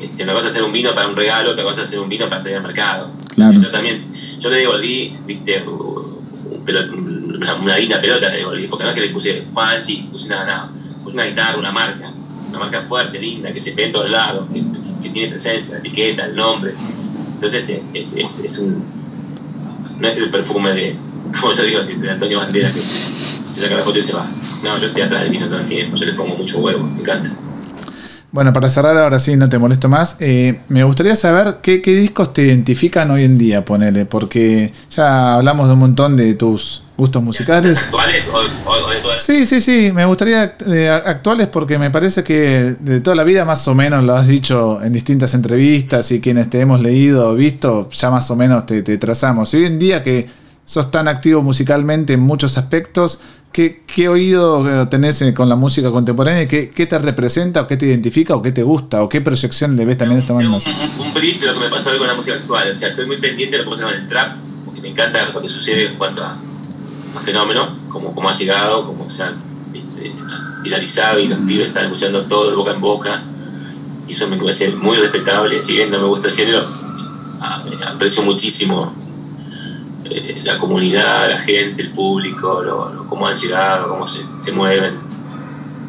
Este, 0.00 0.24
una 0.24 0.32
cosa 0.32 0.48
es 0.48 0.54
hacer 0.54 0.64
un 0.64 0.72
vino 0.72 0.94
para 0.94 1.08
un 1.08 1.16
regalo, 1.16 1.50
otra 1.50 1.62
cosa 1.62 1.82
es 1.82 1.88
hacer 1.88 2.00
un 2.00 2.08
vino 2.08 2.28
para 2.28 2.40
salir 2.40 2.56
al 2.56 2.62
mercado. 2.62 3.10
Yo 3.36 3.70
también, 3.70 4.02
yo 4.40 4.50
le 4.50 4.58
devolví, 4.58 5.14
viste, 5.26 5.62
una, 5.62 7.54
una, 7.56 7.76
linda 7.76 8.00
pelota 8.00 8.30
le 8.30 8.38
devolví, 8.38 8.66
porque 8.66 8.84
no 8.84 8.90
es 8.90 8.96
que 8.96 9.02
le 9.02 9.10
puse 9.10 9.44
Juanchi, 9.52 10.08
puse 10.10 10.30
nada, 10.30 10.46
nada, 10.46 10.70
puse 11.04 11.16
una 11.16 11.26
guitarra, 11.26 11.58
una 11.58 11.70
marca, 11.70 12.10
una 12.48 12.58
marca 12.58 12.80
fuerte, 12.80 13.20
linda, 13.20 13.52
que 13.52 13.60
se 13.60 13.74
ve 13.74 13.84
en 13.86 13.92
todos 13.92 14.10
lados, 14.10 14.46
que, 14.52 14.64
tiene 15.10 15.30
presencia, 15.30 15.74
la 15.74 15.78
etiqueta, 15.80 16.26
el 16.26 16.34
nombre. 16.34 16.74
Entonces 17.34 17.80
es, 17.94 18.14
es, 18.14 18.44
es 18.44 18.58
un, 18.58 18.95
no 19.98 20.08
es 20.08 20.18
el 20.18 20.30
perfume 20.30 20.72
de, 20.72 20.96
como 21.40 21.52
yo 21.52 21.62
digo, 21.62 21.80
de 21.80 22.10
Antonio 22.10 22.38
Bandera 22.38 22.72
que 22.72 22.80
se 22.80 23.60
saca 23.62 23.76
la 23.76 23.82
foto 23.82 23.98
y 23.98 24.02
se 24.02 24.12
va. 24.12 24.26
No, 24.64 24.78
yo 24.78 24.86
estoy 24.86 25.02
atrás 25.02 25.22
del 25.22 25.30
vino 25.30 25.46
todo 25.46 25.60
el 25.60 25.66
tiempo, 25.66 25.96
yo 25.96 26.06
le 26.06 26.12
pongo 26.12 26.36
mucho 26.36 26.58
huevo, 26.58 26.84
me 26.84 27.00
encanta. 27.00 27.30
Bueno, 28.36 28.52
para 28.52 28.68
cerrar 28.68 28.94
ahora 28.98 29.18
sí, 29.18 29.34
no 29.34 29.48
te 29.48 29.56
molesto 29.58 29.88
más. 29.88 30.16
eh, 30.20 30.58
me 30.68 30.84
gustaría 30.84 31.16
saber 31.16 31.56
qué, 31.62 31.80
qué 31.80 31.94
discos 31.94 32.34
te 32.34 32.42
identifican 32.42 33.10
hoy 33.10 33.24
en 33.24 33.38
día, 33.38 33.64
ponele, 33.64 34.04
porque 34.04 34.74
ya 34.90 35.36
hablamos 35.36 35.68
de 35.68 35.72
un 35.72 35.78
montón 35.78 36.18
de 36.18 36.34
tus 36.34 36.82
gustos 36.98 37.22
musicales. 37.22 37.84
¿Actuales 37.84 38.28
o, 38.28 38.36
o- 38.36 38.72
o? 39.12 39.16
Sí, 39.16 39.46
sí, 39.46 39.58
sí, 39.62 39.90
me 39.90 40.04
gustaría 40.04 40.48
de 40.48 40.90
actuales 40.90 41.46
porque 41.48 41.78
me 41.78 41.90
parece 41.90 42.22
que 42.22 42.74
de 42.78 43.00
toda 43.00 43.16
la 43.16 43.24
vida 43.24 43.46
más 43.46 43.66
o 43.68 43.74
menos 43.74 44.04
lo 44.04 44.14
has 44.14 44.26
dicho 44.28 44.82
en 44.82 44.92
distintas 44.92 45.32
entrevistas 45.32 46.12
y 46.12 46.20
quienes 46.20 46.50
te 46.50 46.60
hemos 46.60 46.82
leído 46.82 47.30
o 47.30 47.34
visto, 47.34 47.88
ya 47.90 48.10
más 48.10 48.30
o 48.30 48.36
menos 48.36 48.66
te, 48.66 48.82
te 48.82 48.98
trazamos. 48.98 49.54
Y 49.54 49.56
hoy 49.56 49.64
en 49.64 49.78
día 49.78 50.02
que 50.02 50.28
sos 50.66 50.90
tan 50.90 51.08
activo 51.08 51.40
musicalmente 51.40 52.12
en 52.12 52.20
muchos 52.20 52.58
aspectos, 52.58 53.20
¿qué, 53.56 53.80
qué 53.86 54.10
oído 54.10 54.68
eh, 54.68 54.84
tenés 54.84 55.22
eh, 55.22 55.32
con 55.32 55.48
la 55.48 55.56
música 55.56 55.90
contemporánea? 55.90 56.46
¿Qué, 56.46 56.68
¿Qué 56.68 56.84
te 56.84 56.98
representa 56.98 57.62
o 57.62 57.66
qué 57.66 57.78
te 57.78 57.86
identifica 57.86 58.36
o 58.36 58.42
qué 58.42 58.52
te 58.52 58.62
gusta 58.62 59.02
o 59.02 59.08
qué 59.08 59.22
proyección 59.22 59.76
le 59.76 59.86
ves 59.86 59.96
también 59.96 60.18
a 60.18 60.20
esta 60.20 60.34
banda? 60.34 60.50
un, 60.50 60.56
un, 60.56 61.14
de 61.14 61.46
lo 61.46 61.54
que 61.54 61.60
me 61.60 61.68
pasó 61.70 61.90
hoy 61.90 61.96
con 61.96 62.06
la 62.06 62.14
música 62.14 62.36
actual. 62.36 62.70
O 62.70 62.74
sea, 62.74 62.90
estoy 62.90 63.06
muy 63.06 63.16
pendiente 63.16 63.56
de 63.56 63.64
lo 63.64 63.64
que 63.64 63.70
pasa 63.70 63.90
con 63.90 63.98
el 63.98 64.06
trap, 64.08 64.36
porque 64.66 64.82
me 64.82 64.90
encanta 64.90 65.26
lo 65.32 65.40
que 65.40 65.48
sucede 65.48 65.86
en 65.86 65.94
cuanto 65.94 66.22
a, 66.22 66.32
a 66.32 67.20
fenómeno, 67.20 67.66
como, 67.88 68.14
como 68.14 68.28
ha 68.28 68.34
llegado, 68.34 68.86
como 68.86 69.10
se 69.10 69.22
ha 69.22 69.32
este, 69.72 70.12
viralizado 70.62 71.18
y 71.18 71.28
los 71.28 71.38
pibes 71.38 71.68
están 71.68 71.86
escuchando 71.86 72.24
todo 72.24 72.50
de 72.50 72.56
boca 72.56 72.72
en 72.72 72.80
boca. 72.82 73.22
Y 74.06 74.12
eso 74.12 74.28
me 74.28 74.36
parece 74.36 74.68
muy 74.72 74.98
respetable. 74.98 75.62
Si 75.62 75.76
bien 75.76 75.90
no 75.90 75.98
me 75.98 76.04
gusta 76.04 76.28
el 76.28 76.34
género, 76.34 76.60
aprecio 77.86 78.22
muchísimo 78.24 78.94
eh, 80.10 80.40
la 80.44 80.58
comunidad, 80.58 81.28
la 81.28 81.38
gente, 81.38 81.82
el 81.82 81.90
público, 81.90 82.62
lo, 82.62 83.06
cómo 83.08 83.26
han 83.26 83.36
llegado, 83.36 83.88
cómo 83.88 84.06
se, 84.06 84.24
se 84.38 84.52
mueven. 84.52 84.94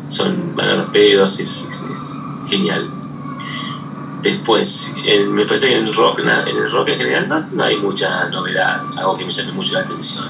Son, 0.10 0.56
van 0.56 0.70
a 0.70 0.74
los 0.76 0.86
pedos, 0.88 1.40
es- 1.40 1.68
genial. 2.48 2.90
Después, 4.24 4.96
me 5.30 5.46
parece 5.46 5.68
que 5.70 5.78
en 5.78 5.86
el 5.88 5.94
rock, 5.94 6.20
en 6.20 6.30
el 6.58 6.72
rock 6.72 6.90
en 6.90 6.98
general 6.98 7.30
no, 7.30 7.40
no 7.52 7.64
hay 7.64 7.76
mucha 7.78 8.26
novedad, 8.30 8.82
algo 8.98 9.18
que 9.18 9.26
me 9.26 9.32
llame 9.32 9.52
mucho 9.52 9.74
la 9.74 9.82
atención. 9.82 10.26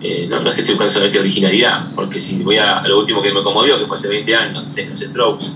Eh, 0.00 0.26
no, 0.30 0.36
es 0.48 0.54
que 0.54 0.60
estoy 0.60 0.74
buscando 0.74 0.92
solamente 0.92 1.18
originalidad, 1.18 1.84
porque 1.96 2.20
si 2.20 2.42
voy 2.44 2.58
a, 2.58 2.78
a 2.78 2.86
lo 2.88 3.00
último 3.00 3.20
que 3.22 3.32
me 3.32 3.42
conmovió, 3.42 3.78
que 3.78 3.86
fue 3.86 3.96
hace 3.96 4.08
20 4.08 4.36
años, 4.36 4.62
no 4.64 4.70
sé, 4.70 4.86
los 4.88 4.98
Strokes, 5.00 5.46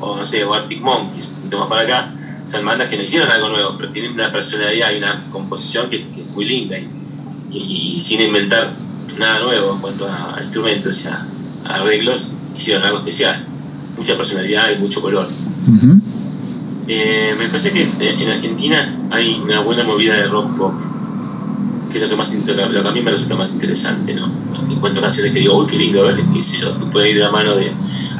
o 0.00 0.16
no 0.16 0.24
sé, 0.24 0.44
o 0.44 0.54
Arctic 0.54 0.80
Monkeys, 0.80 1.28
un 1.28 1.34
poquito 1.36 1.58
más 1.58 1.68
para 1.68 1.82
acá, 1.82 2.14
son 2.50 2.64
bandas 2.64 2.88
que 2.88 2.96
no 2.96 3.02
hicieron 3.02 3.30
algo 3.30 3.48
nuevo, 3.48 3.74
pero 3.78 3.90
tienen 3.92 4.12
una 4.12 4.32
personalidad 4.32 4.92
y 4.92 4.98
una 4.98 5.22
composición 5.30 5.88
que, 5.90 6.04
que 6.08 6.20
es 6.22 6.26
muy 6.28 6.44
linda 6.46 6.76
y, 6.78 6.86
y- 7.52 7.94
y 7.96 8.00
sin 8.00 8.20
inventar 8.22 8.68
nada 9.18 9.40
nuevo 9.40 9.74
en 9.74 9.80
cuanto 9.80 10.08
a, 10.08 10.36
a 10.36 10.42
instrumentos 10.42 11.04
y 11.04 11.08
a, 11.08 11.26
a 11.66 11.74
arreglos, 11.76 12.32
hicieron 12.56 12.82
algo 12.84 12.98
especial, 12.98 13.44
mucha 13.96 14.16
personalidad 14.16 14.64
y 14.76 14.80
mucho 14.80 15.00
color. 15.02 15.26
Eh, 16.88 17.34
me 17.38 17.46
parece 17.46 17.70
que 17.72 17.82
en 18.00 18.28
Argentina 18.30 18.98
hay 19.10 19.40
una 19.44 19.60
buena 19.60 19.84
movida 19.84 20.14
de 20.14 20.26
rock 20.26 20.56
pop, 20.56 20.74
que 21.92 21.98
es 21.98 22.02
lo 22.02 22.08
que, 22.10 22.16
más, 22.16 22.34
lo 22.34 22.56
que, 22.56 22.66
lo 22.68 22.82
que 22.82 22.88
a 22.88 22.92
mí 22.92 23.02
me 23.02 23.10
resulta 23.12 23.36
más 23.36 23.52
interesante, 23.52 24.14
¿no? 24.14 24.28
Encuentro 24.70 25.02
canciones 25.02 25.32
que 25.32 25.40
digo, 25.40 25.56
uy, 25.58 25.66
qué 25.66 25.76
lindo, 25.76 26.02
¿vale? 26.04 26.22
qué 26.34 26.40
sé 26.42 26.58
yo, 26.58 26.74
que 26.76 26.84
puede 26.86 27.10
ir 27.10 27.16
de 27.16 27.22
la 27.22 27.30
mano 27.30 27.54
de. 27.54 27.70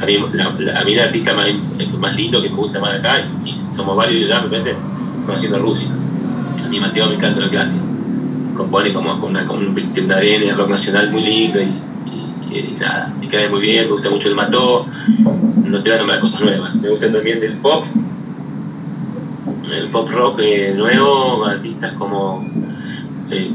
A 0.01 0.05
mí, 0.05 0.17
la, 0.33 0.53
la- 0.59 0.81
el 0.81 0.99
artista 0.99 1.33
más, 1.33 1.47
más 1.99 2.15
lindo, 2.15 2.41
que 2.41 2.49
me 2.49 2.55
gusta 2.55 2.79
más 2.79 2.93
acá, 2.99 3.23
y 3.45 3.53
somos 3.53 3.95
varios 3.95 4.27
ya, 4.27 4.41
me 4.41 4.49
parece, 4.49 4.75
conociendo 5.25 5.57
a 5.57 5.61
Rusia. 5.61 5.91
A 6.65 6.67
mí 6.69 6.79
Mateo 6.79 7.07
me 7.07 7.15
encanta 7.15 7.49
que 7.49 7.57
hace. 7.57 7.79
Compone 8.55 8.91
como 8.93 9.19
con, 9.19 9.29
una, 9.31 9.45
con 9.45 9.59
un, 9.65 9.73
viste, 9.73 10.01
un 10.01 10.11
ADN 10.11 10.41
de 10.41 10.53
rock 10.53 10.69
nacional 10.69 11.09
muy 11.11 11.23
lindo 11.23 11.59
y, 11.61 12.75
nada, 12.79 13.13
me 13.19 13.27
cae 13.27 13.47
muy 13.49 13.61
bien, 13.61 13.85
me 13.85 13.91
gusta 13.93 14.09
mucho 14.09 14.27
el 14.29 14.35
Mató. 14.35 14.85
No 15.65 15.81
te 15.81 15.89
voy 15.89 15.95
a 15.95 15.97
nombrar 15.99 16.19
cosas 16.19 16.41
nuevas, 16.41 16.75
me 16.81 16.89
gusta 16.89 17.11
también 17.11 17.39
del 17.39 17.53
pop, 17.53 17.83
el 19.71 19.87
pop 19.87 20.09
rock 20.11 20.39
eh, 20.43 20.73
nuevo, 20.75 21.45
artistas 21.45 21.93
como. 21.93 22.45
eh, 23.29 23.51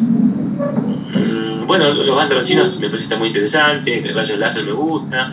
bueno, 1.66 1.92
los 1.92 2.16
bandas 2.16 2.30
de 2.30 2.34
los 2.36 2.44
chinos 2.44 2.80
me 2.80 2.88
parece 2.88 3.16
muy 3.16 3.28
interesante, 3.28 4.12
Rayos 4.14 4.38
Láser 4.38 4.64
me 4.64 4.72
gusta. 4.72 5.32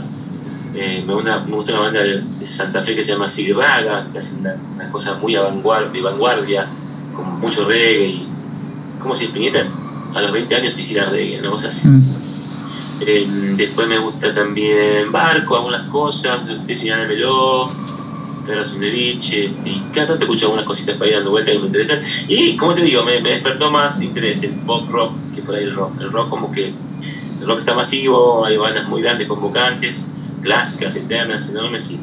Eh, 0.76 1.04
me, 1.06 1.14
gusta, 1.14 1.40
me 1.48 1.56
gusta 1.56 1.74
una 1.74 1.82
banda 1.82 2.02
de 2.02 2.20
de 2.22 2.46
Santa 2.46 2.82
Fe 2.82 2.96
que 2.96 3.04
se 3.04 3.12
llama 3.12 3.28
Raga, 3.56 4.08
que 4.12 4.18
hacen 4.18 4.40
una, 4.40 4.56
una 4.74 4.92
cosa 4.92 5.20
muy 5.20 5.36
vanguardia, 5.36 5.92
de 5.92 6.02
vanguardia, 6.02 6.68
con 7.16 7.40
mucho 7.40 7.66
reggae. 7.66 8.08
Y, 8.08 8.28
como 9.00 9.14
si 9.14 9.26
Spinetta 9.26 9.68
a 10.16 10.22
los 10.22 10.32
20 10.32 10.56
años 10.56 10.78
hiciera 10.78 11.10
reggae, 11.10 11.40
una 11.40 11.52
cosa 11.52 11.68
así. 11.68 11.88
Mm. 11.88 12.04
Eh, 13.02 13.28
después 13.58 13.88
me 13.88 13.98
gusta 14.00 14.34
también 14.34 15.12
Barco, 15.12 15.58
algunas 15.58 15.84
cosas, 15.90 16.48
usted 16.50 16.74
se 16.74 16.88
llama 16.88 17.06
Meló, 17.06 17.70
Pedro 18.46 18.64
Sundevich, 18.66 19.34
eh, 19.34 19.54
y 19.66 19.80
cada 19.94 20.08
tanto 20.08 20.24
escucho 20.24 20.46
algunas 20.46 20.66
cositas 20.66 20.96
para 20.96 21.10
ir 21.10 21.16
dando 21.18 21.32
vueltas 21.32 21.54
que 21.54 21.60
me 21.60 21.68
interesan. 21.68 22.00
Y 22.30 22.56
como 22.56 22.74
te 22.74 22.82
digo, 22.82 23.04
me, 23.04 23.20
me 23.22 23.30
despertó 23.30 23.72
más 23.72 24.02
interés 24.02 24.44
el 24.44 24.52
pop 24.52 24.90
rock 24.90 25.14
por 25.44 25.56
ahí 25.56 25.64
el 25.64 25.76
rock. 25.76 26.00
El 26.02 26.12
rock 26.12 26.30
como 26.30 26.52
que 26.52 26.68
el 27.42 27.48
rock 27.48 27.60
está 27.60 27.74
masivo, 27.74 28.46
hay 28.46 28.58
bandas 28.58 28.88
muy 28.88 29.02
grandes, 29.02 29.28
convocantes, 29.28 30.12
clásicas, 30.42 30.96
eternas, 30.96 31.50
enormes, 31.50 31.92
y 31.92 32.00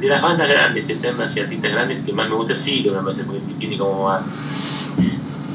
de 0.00 0.08
las 0.08 0.22
bandas 0.22 0.48
grandes, 0.48 0.88
eternas 0.90 1.36
y 1.36 1.40
artistas 1.40 1.72
grandes 1.72 2.02
que 2.02 2.12
más 2.12 2.28
me 2.28 2.36
gusta 2.36 2.54
sí, 2.54 2.82
que 2.82 2.90
me 2.90 2.98
parece 2.98 3.24
muy- 3.24 3.38
que 3.38 3.54
tiene 3.54 3.78
como 3.78 4.04
más 4.04 4.22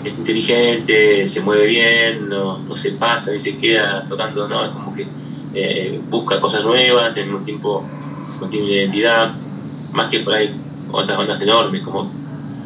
es 0.04 0.18
inteligente, 0.18 1.28
se 1.28 1.42
mueve 1.42 1.68
bien, 1.68 2.30
no, 2.30 2.60
no 2.60 2.76
se 2.76 2.92
pasa 2.92 3.32
ni 3.32 3.40
se 3.40 3.58
queda 3.58 4.06
tocando, 4.08 4.48
no, 4.48 4.64
es 4.64 4.70
como 4.72 4.94
que 4.94 5.06
eh, 5.54 6.00
busca 6.10 6.40
cosas 6.40 6.64
nuevas, 6.64 7.18
en 7.18 7.34
un 7.34 7.44
tiempo 7.44 7.84
no 8.40 8.48
tiene 8.48 8.66
una 8.66 8.76
identidad, 8.76 9.34
más 9.94 10.08
que 10.08 10.20
por 10.20 10.34
ahí 10.34 10.56
otras 10.92 11.18
bandas 11.18 11.42
enormes, 11.42 11.82
como, 11.82 12.10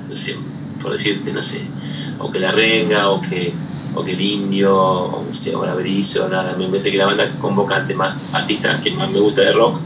no 0.09 0.15
sé, 0.15 0.35
por 0.81 0.91
decirte, 0.91 1.33
no 1.33 1.41
sé, 1.41 1.65
o 2.19 2.31
que 2.31 2.39
La 2.39 2.51
Renga, 2.51 3.09
o 3.09 3.19
que, 3.19 3.51
o 3.95 4.03
que 4.03 4.11
El 4.13 4.21
Indio, 4.21 4.75
o 4.75 5.23
no 5.25 5.33
sé, 5.33 5.55
o 5.55 5.65
La 5.65 5.75
Berizo, 5.75 6.27
nada, 6.29 6.55
me 6.57 6.65
parece 6.67 6.91
que 6.91 6.97
la 6.97 7.05
banda 7.05 7.29
convocante 7.39 7.93
más 7.95 8.33
artista 8.33 8.79
que 8.81 8.91
más 8.91 9.11
me 9.11 9.19
gusta 9.19 9.41
de 9.41 9.53
rock, 9.53 9.79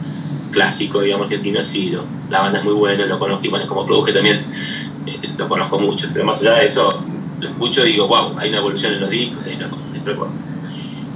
clásico, 0.52 1.02
digamos, 1.02 1.26
argentino, 1.26 1.63
sí, 1.63 1.91
¿no? 1.91 2.02
la 2.30 2.41
banda 2.41 2.60
es 2.60 2.65
muy 2.65 2.74
buena, 2.74 3.06
lo 3.06 3.20
conozco 3.20 3.46
y 3.46 3.50
bueno, 3.50 3.67
como 3.67 3.86
produje 3.86 4.13
también, 4.13 4.38
eh, 5.06 5.20
lo 5.38 5.48
conozco 5.48 5.80
mucho, 5.80 6.08
pero 6.13 6.26
más 6.26 6.41
allá 6.41 6.56
de 6.56 6.65
eso, 6.65 6.89
lo 7.39 7.48
escucho 7.48 7.86
y 7.86 7.91
digo, 7.93 8.08
wow, 8.08 8.34
hay 8.38 8.50
una 8.50 8.58
evolución 8.60 8.93
en 8.93 9.02
los 9.02 9.10
discos, 9.10 9.48
hay 9.48 9.56
una. 9.56 9.67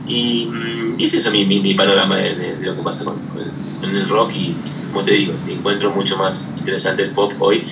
Y, 0.07 0.45
mm, 0.51 0.99
y 0.99 1.05
es 1.05 1.13
eso 1.13 1.31
mi, 1.31 1.45
mi, 1.45 1.73
panorama 1.73 2.17
de, 2.17 2.57
lo 2.61 2.75
que 2.75 2.81
pasa 2.81 3.05
con, 3.05 3.15
con- 3.15 3.95
el 3.95 4.07
rock 4.09 4.31
y, 4.35 4.55
como 4.91 5.03
te 5.03 5.11
digo, 5.11 5.33
me 5.45 5.53
encuentro 5.53 5.91
mucho 5.91 6.17
más 6.17 6.49
interesante 6.57 7.03
el 7.03 7.11
pop 7.11 7.31
hoy 7.39 7.63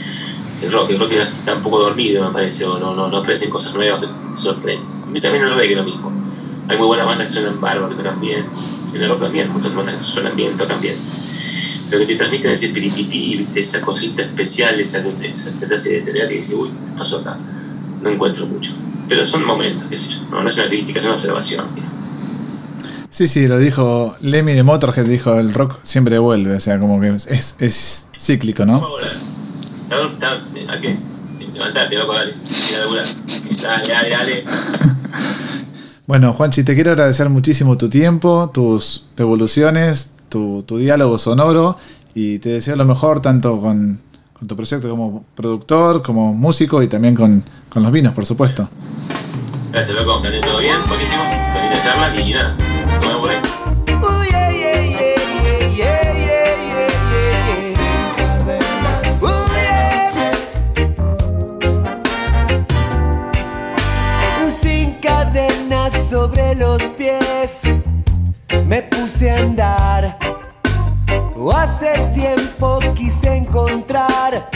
que 0.60 0.66
el 0.66 0.72
rock. 0.72 0.90
El 0.90 1.00
rock 1.00 1.12
está 1.12 1.56
un 1.56 1.62
poco 1.62 1.80
dormido, 1.80 2.26
me 2.26 2.32
parece, 2.32 2.66
o 2.66 2.80
no, 2.80 2.96
no, 2.96 3.10
no 3.10 3.20
ofrecen 3.20 3.50
cosas 3.50 3.76
nuevas 3.76 4.02
que 4.02 4.08
sorprenden. 4.36 4.99
Y 5.14 5.20
también 5.22 5.44
el 5.44 5.56
reggae 5.56 5.76
lo 5.76 5.84
mismo. 5.84 6.12
Hay 6.68 6.78
muy 6.78 6.88
buenas 6.88 7.06
bandas 7.06 7.28
que 7.28 7.34
suenan 7.34 7.60
bárbaras, 7.60 7.96
que 7.96 8.04
tocan 8.04 8.20
bien. 8.22 8.46
En 8.94 9.02
el 9.02 9.10
rock 9.10 9.22
también, 9.22 9.52
muchas 9.52 9.74
bandas 9.76 9.96
que 9.96 10.02
suenan 10.02 10.36
bien, 10.36 10.56
tocan 10.58 10.80
bien. 10.82 10.96
Pero 11.90 12.02
que 12.02 12.08
te 12.08 12.16
transmiten 12.16 12.52
ese 12.52 12.70
piritipí, 12.70 13.38
¿viste? 13.38 13.60
esa 13.60 13.82
cosita 13.82 14.22
especial, 14.22 14.80
esa, 14.80 15.04
clase 15.04 15.90
de 15.94 16.02
tarea 16.02 16.28
que 16.28 16.36
dice, 16.36 16.56
uy, 16.56 16.70
¿qué 16.70 16.92
pasó 16.98 17.20
acá? 17.20 17.38
No 18.02 18.10
encuentro 18.10 18.46
mucho. 18.48 18.72
Pero 19.08 19.26
son 19.26 19.44
momentos, 19.46 19.86
qué 19.90 19.98
sé 19.98 20.10
yo. 20.12 20.18
No, 20.30 20.44
no 20.44 20.48
es 20.50 20.56
una 20.58 20.68
crítica, 20.68 21.00
es 21.00 21.06
una 21.06 21.16
observación. 21.16 21.66
Sí, 23.10 23.28
sí, 23.28 23.48
lo 23.48 23.58
dijo 23.58 24.16
Lemmy 24.22 24.54
de 24.54 24.62
Motorhead, 24.62 25.06
dijo 25.06 25.34
el 25.40 25.52
rock 25.54 25.80
siempre 25.82 26.20
vuelve, 26.20 26.56
o 26.56 26.60
sea, 26.60 26.80
como 26.80 27.02
que 27.02 27.16
es, 27.16 27.56
es 27.58 28.06
cíclico, 28.18 28.66
¿no? 28.68 28.76
A 28.76 28.88
volar. 28.88 29.12
Está- 29.90 30.36
está- 30.36 30.74
¿A 30.74 30.80
qué? 30.80 30.96
Levantate, 31.54 31.96
loco, 31.98 32.14
dale. 32.14 32.32
A 32.34 32.80
laburar. 32.82 33.06
Dale, 33.60 33.88
dale, 33.88 34.10
dale. 34.12 34.44
Bueno, 36.10 36.34
Juanchi, 36.34 36.64
te 36.64 36.74
quiero 36.74 36.90
agradecer 36.90 37.30
muchísimo 37.30 37.78
tu 37.78 37.88
tiempo, 37.88 38.50
tus 38.52 39.10
devoluciones, 39.16 40.14
tu, 40.28 40.64
tu 40.64 40.80
diálogo 40.80 41.20
sonoro 41.20 41.78
y 42.16 42.40
te 42.40 42.50
deseo 42.50 42.76
lo 42.76 42.84
mejor 42.84 43.22
tanto 43.22 43.62
con, 43.62 44.02
con 44.34 44.48
tu 44.48 44.56
proyecto 44.56 44.90
como 44.90 45.24
productor, 45.36 46.02
como 46.02 46.34
músico 46.34 46.82
y 46.82 46.88
también 46.88 47.14
con, 47.14 47.44
con 47.70 47.84
los 47.84 47.92
vinos, 47.92 48.16
por 48.16 48.26
supuesto. 48.26 48.68
Gracias, 49.72 49.96
loco, 49.96 50.20
que 50.24 50.30
ande 50.30 50.42
todo 50.42 50.58
bien, 50.58 50.78
buenísimo. 50.88 51.22
Feliz 51.54 51.78
de 51.78 51.80
charla 51.80 52.20
y 52.20 52.34
nada. 52.34 52.56
Nos 52.88 53.02
vemos 53.02 53.20
por 53.20 53.30
ahí. 53.30 53.60
sobre 66.20 66.54
los 66.54 66.82
pies, 66.98 67.62
me 68.68 68.82
puse 68.84 69.32
a 69.32 69.38
andar. 69.38 70.18
Hace 71.54 71.94
tiempo 72.14 72.80
quise 72.94 73.38
encontrar 73.38 74.50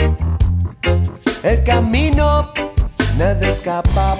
el 1.42 1.64
camino. 1.64 2.52
Nada 3.16 3.48
escapa, 3.48 4.14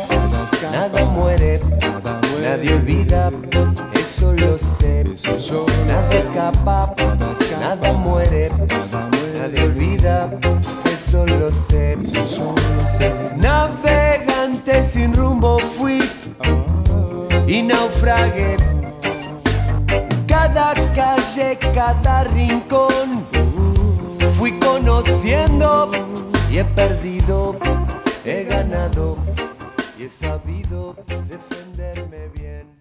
nada, 0.73 1.05
muere, 1.05 1.61
nadie 2.43 2.73
olvida, 2.73 3.31
eso 3.93 4.33
lo 4.33 4.57
sé. 4.57 5.05
Nada. 5.87 6.15
Escapa, 6.15 6.95
nada, 7.61 7.93
muere, 7.93 8.51
nadie 9.39 9.65
olvida, 9.65 10.31
eso 10.87 11.27
lo 11.27 11.53
sé. 11.53 11.99
Navegante 13.37 14.83
sin 14.83 15.13
rumbo 15.13 15.59
fui 15.59 16.01
naufragué. 17.63 18.57
Cada 20.27 20.75
calle, 20.95 21.59
cada 21.75 22.25
rincón, 22.25 23.27
fui 24.39 24.53
conociendo 24.59 25.91
y 26.51 26.59
he 26.59 26.65
perdido, 26.65 27.57
he 28.25 28.45
ganado 28.45 29.19
y 29.99 30.05
he 30.05 30.09
sabido 30.09 30.97
defenderme 31.29 32.29
bien. 32.35 32.74